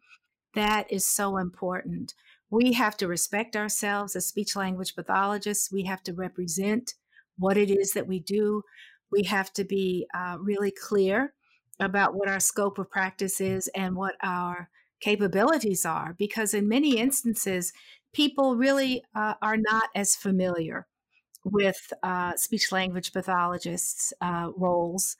[0.55, 2.13] that is so important.
[2.49, 5.71] We have to respect ourselves as speech language pathologists.
[5.71, 6.95] We have to represent
[7.37, 8.63] what it is that we do.
[9.11, 11.33] We have to be uh, really clear
[11.79, 16.97] about what our scope of practice is and what our capabilities are, because in many
[16.97, 17.71] instances,
[18.13, 20.87] people really uh, are not as familiar
[21.43, 25.15] with uh, speech language pathologists' uh, roles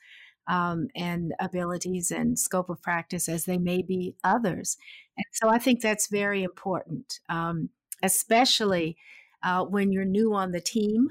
[0.47, 4.77] um, and abilities and scope of practice as they may be others.
[5.17, 7.69] And so I think that's very important, um,
[8.01, 8.97] especially
[9.43, 11.09] uh, when you're new on the team.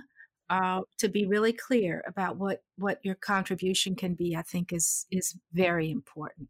[0.48, 5.06] Uh, to be really clear about what what your contribution can be, I think is
[5.10, 6.48] is very important.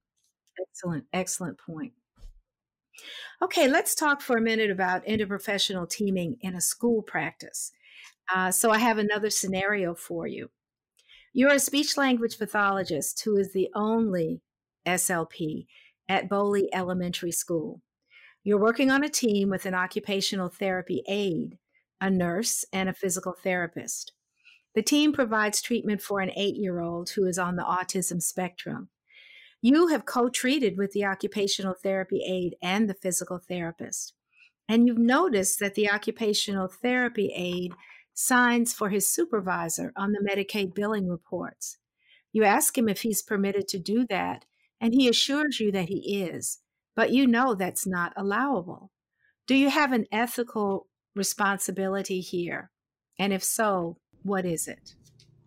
[0.61, 1.93] Excellent, excellent point.
[3.43, 7.73] Okay, let's talk for a minute about interprofessional teaming in a school practice.
[8.35, 10.51] Uh, so, I have another scenario for you.
[11.33, 14.43] You're a speech language pathologist who is the only
[14.87, 15.67] SLP
[16.09, 17.83] at Boley Elementary School.
[18.43, 21.59] You're working on a team with an occupational therapy aide,
[22.01, 24.13] a nurse, and a physical therapist.
[24.75, 28.91] The team provides treatment for an eight year old who is on the autism spectrum.
[29.63, 34.13] You have co treated with the occupational therapy aide and the physical therapist.
[34.69, 37.75] And you've noticed that the occupational therapy aide
[38.13, 41.79] signs for his supervisor on the Medicaid billing reports.
[42.33, 44.45] You ask him if he's permitted to do that,
[44.81, 46.59] and he assures you that he is,
[46.95, 48.91] but you know that's not allowable.
[49.47, 50.87] Do you have an ethical
[51.17, 52.71] responsibility here?
[53.19, 54.95] And if so, what is it?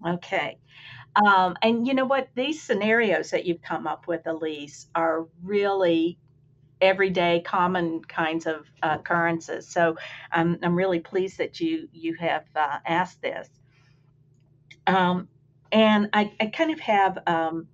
[0.06, 0.58] Okay.
[1.26, 2.30] Um, and you know what?
[2.36, 6.18] These scenarios that you've come up with, Elise, are really
[6.82, 9.68] everyday common kinds of uh, occurrences.
[9.68, 9.98] So
[10.32, 13.50] I'm, I'm really pleased that you you have uh, asked this.
[14.88, 15.28] Um,
[15.72, 17.68] and I, I kind of have um,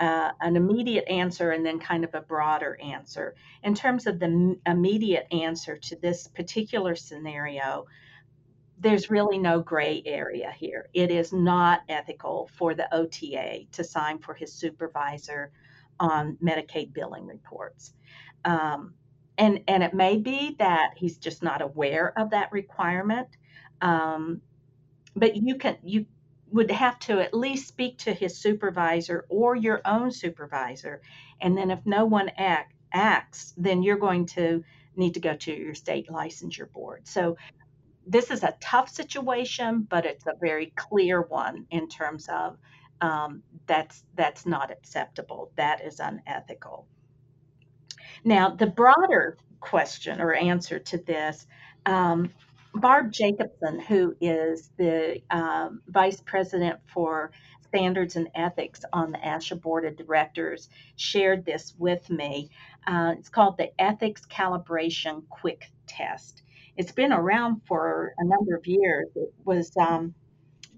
[0.00, 3.34] uh, an immediate answer and then kind of a broader answer.
[3.62, 7.86] In terms of the immediate answer to this particular scenario,
[8.78, 10.88] there's really no gray area here.
[10.94, 15.50] It is not ethical for the OTA to sign for his supervisor
[15.98, 17.92] on Medicaid billing reports.
[18.44, 18.94] Um,
[19.36, 23.28] and, and it may be that he's just not aware of that requirement.
[23.80, 24.42] Um,
[25.16, 26.06] but you can you
[26.50, 31.02] would have to at least speak to his supervisor or your own supervisor.
[31.40, 34.64] And then if no one act, acts, then you're going to
[34.96, 37.06] need to go to your state licensure board.
[37.06, 37.36] So
[38.06, 42.56] this is a tough situation, but it's a very clear one in terms of
[43.00, 45.52] um, that's that's not acceptable.
[45.56, 46.86] That is unethical.
[48.24, 51.46] Now, the broader question or answer to this
[51.86, 52.32] um,
[52.80, 59.60] Barb Jacobson, who is the um, vice president for standards and ethics on the ASHA
[59.60, 62.50] board of directors, shared this with me.
[62.86, 66.42] Uh, it's called the Ethics Calibration Quick Test.
[66.76, 69.08] It's been around for a number of years.
[69.16, 70.14] It was um,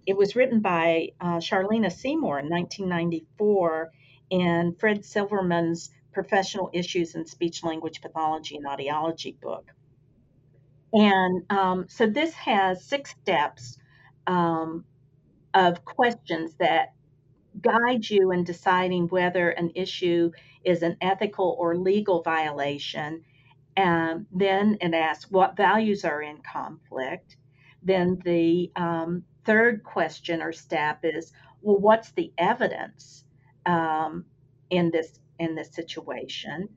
[0.06, 3.90] it was written by uh, Charlena Seymour in 1994
[4.30, 9.70] in Fred Silverman's Professional Issues in Speech Language Pathology and Audiology book.
[10.92, 13.78] And um, so this has six steps
[14.26, 14.84] um,
[15.54, 16.94] of questions that
[17.60, 20.30] guide you in deciding whether an issue
[20.64, 23.22] is an ethical or legal violation.
[23.76, 27.36] And then it asks what values are in conflict.
[27.82, 31.32] Then the um, third question or step is,
[31.62, 33.24] well, what's the evidence
[33.66, 34.24] um,
[34.70, 36.68] in this in this situation?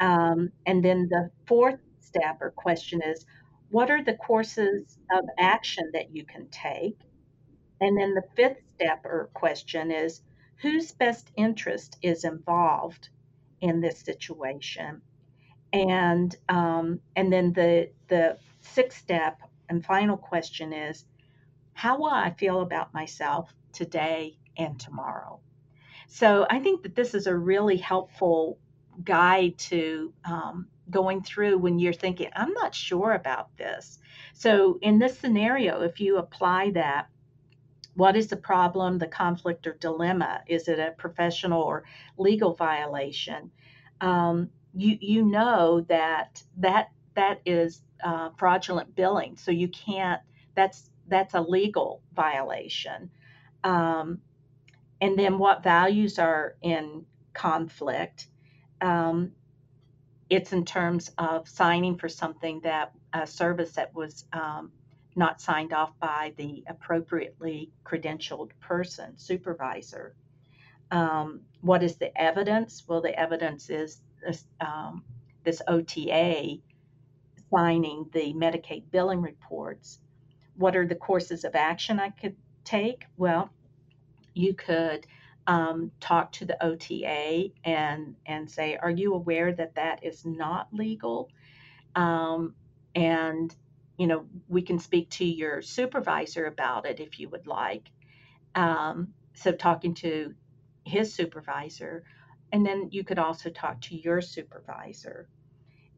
[0.00, 3.24] Um, and then the fourth step or question is,
[3.72, 6.98] what are the courses of action that you can take?
[7.80, 10.20] And then the fifth step or question is
[10.60, 13.08] whose best interest is involved
[13.62, 15.00] in this situation?
[15.72, 21.06] And um, and then the the sixth step and final question is
[21.72, 25.40] how will I feel about myself today and tomorrow?
[26.08, 28.58] So I think that this is a really helpful
[29.02, 33.98] guide to um, going through when you're thinking, I'm not sure about this.
[34.34, 37.08] So, in this scenario, if you apply that,
[37.94, 40.42] what is the problem, the conflict, or dilemma?
[40.46, 41.84] Is it a professional or
[42.16, 43.50] legal violation?
[44.00, 50.22] Um, you you know that that that is uh, fraudulent billing, so you can't.
[50.54, 53.10] That's that's a legal violation.
[53.64, 54.20] Um,
[55.00, 58.28] and then what values are in conflict?
[58.80, 59.32] Um,
[60.32, 64.72] it's in terms of signing for something that a service that was um,
[65.14, 70.14] not signed off by the appropriately credentialed person, supervisor.
[70.90, 72.82] Um, what is the evidence?
[72.88, 75.04] Well, the evidence is this, um,
[75.44, 76.56] this OTA
[77.50, 79.98] signing the Medicaid billing reports.
[80.56, 83.04] What are the courses of action I could take?
[83.18, 83.50] Well,
[84.32, 85.06] you could
[85.46, 90.68] um, talk to the OTA and and say, "Are you aware that that is not
[90.72, 91.30] legal?"
[91.94, 92.54] Um,
[92.94, 93.54] and
[93.98, 97.90] you know, we can speak to your supervisor about it if you would like.
[98.54, 100.34] Um, so talking to
[100.84, 102.04] his supervisor,
[102.52, 105.28] and then you could also talk to your supervisor.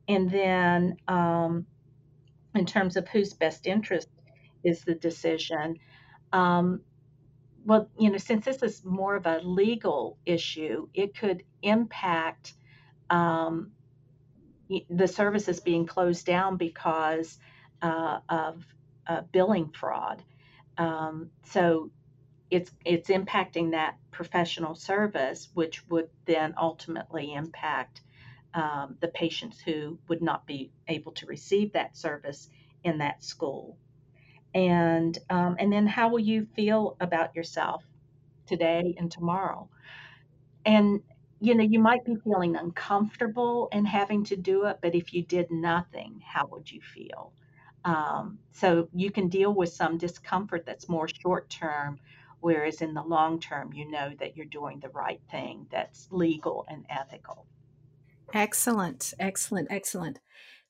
[0.09, 1.66] And then, um,
[2.55, 4.09] in terms of whose best interest
[4.62, 5.76] is the decision,
[6.32, 6.82] um,
[7.64, 12.54] well, you know, since this is more of a legal issue, it could impact
[13.10, 13.72] um,
[14.90, 17.38] the services being closed down because
[17.82, 18.64] uh, of
[19.06, 20.22] uh, billing fraud.
[20.78, 21.90] Um, so
[22.50, 28.02] it's it's impacting that professional service, which would then ultimately impact
[28.52, 32.48] um, the patients who would not be able to receive that service
[32.84, 33.76] in that school
[34.55, 37.84] and um, and then how will you feel about yourself
[38.46, 39.68] today and tomorrow?
[40.64, 41.02] And
[41.40, 45.22] you know you might be feeling uncomfortable in having to do it but if you
[45.22, 47.32] did nothing how would you feel?
[47.84, 51.98] Um, so you can deal with some discomfort that's more short term
[52.40, 56.64] whereas in the long term you know that you're doing the right thing that's legal
[56.68, 57.46] and ethical.
[58.32, 60.20] Excellent excellent excellent.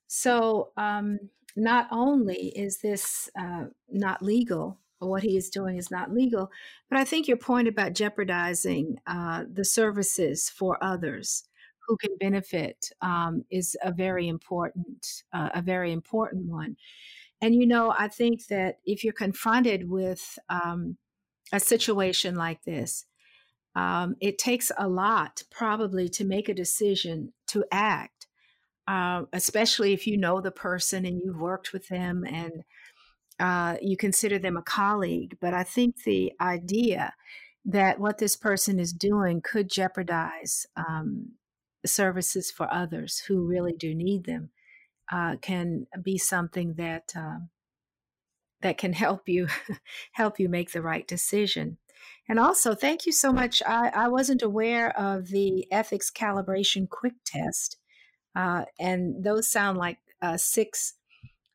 [0.07, 1.18] So um,
[1.57, 6.50] not only is this uh, not legal, what he is doing is not legal,
[6.88, 11.44] but I think your point about jeopardizing uh, the services for others
[11.86, 16.76] who can benefit um, is a very important, uh, a very important one.
[17.42, 20.96] And you know, I think that if you're confronted with um,
[21.52, 23.05] a situation like this,
[23.74, 28.14] um, it takes a lot probably to make a decision to act,
[28.87, 32.64] uh, especially if you know the person and you've worked with them and
[33.41, 35.37] uh, you consider them a colleague.
[35.41, 37.14] But I think the idea
[37.64, 41.32] that what this person is doing could jeopardize um,
[41.87, 44.51] services for others who really do need them
[45.11, 47.51] uh, can be something that um,
[48.61, 49.47] that can help you
[50.12, 51.78] help you make the right decision.
[52.28, 53.62] And also, thank you so much.
[53.66, 57.76] I, I wasn't aware of the ethics calibration quick test,
[58.35, 60.95] uh, and those sound like uh, six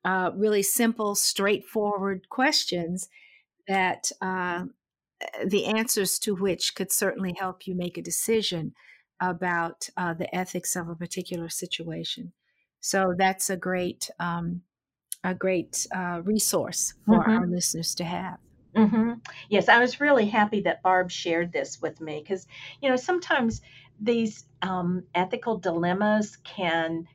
[0.06, 3.10] uh, really simple, straightforward questions
[3.68, 4.66] that uh,
[5.46, 8.74] the answers to which could certainly help you make a decision
[9.20, 12.32] about uh, the ethics of a particular situation.
[12.80, 14.62] So that's a great um,
[15.24, 17.32] a great uh, resource for mm-hmm.
[17.32, 18.38] our listeners to have.
[18.76, 19.14] Mm-hmm.
[19.50, 22.48] Yes, I was really happy that Barb shared this with me because,
[22.82, 23.62] you know, sometimes
[24.02, 27.08] these um, ethical dilemmas can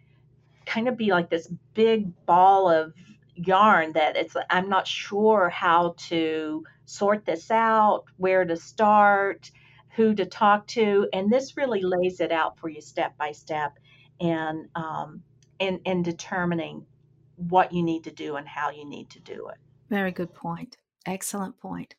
[0.66, 2.94] kind of be like this big ball of
[3.34, 9.50] yarn that it's I'm not sure how to sort this out, where to start,
[9.96, 13.78] who to talk to, and this really lays it out for you step by step,
[14.20, 15.22] and um,
[16.02, 16.84] determining
[17.36, 19.56] what you need to do and how you need to do it.
[19.90, 20.76] Very good point.
[21.06, 21.94] Excellent point.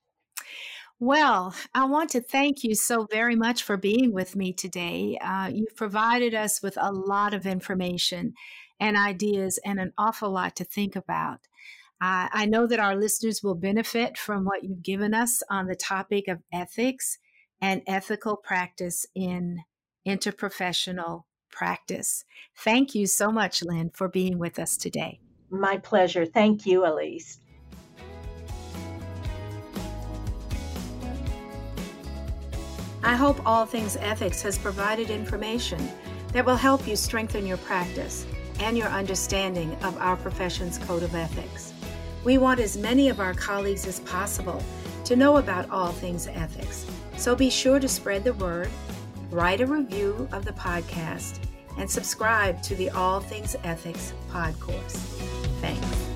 [1.00, 5.18] Well, I want to thank you so very much for being with me today.
[5.22, 8.34] Uh, you've provided us with a lot of information
[8.80, 11.40] and ideas and an awful lot to think about.
[12.02, 15.76] Uh, I know that our listeners will benefit from what you've given us on the
[15.76, 17.18] topic of ethics
[17.62, 19.64] and ethical practice in
[20.08, 22.24] interprofessional practice.
[22.56, 25.20] Thank you so much, Lynn, for being with us today.
[25.50, 26.26] My pleasure.
[26.26, 27.40] Thank you, Elise.
[33.06, 35.92] I hope All Things Ethics has provided information
[36.34, 38.26] that will help you strengthen your practice
[38.60, 41.72] and your understanding of our profession's code of ethics.
[42.24, 44.60] We want as many of our colleagues as possible
[45.04, 48.70] to know about all things ethics, so be sure to spread the word,
[49.30, 51.38] write a review of the podcast,
[51.78, 54.96] and subscribe to the All Things Ethics pod course.
[55.62, 56.15] Thanks.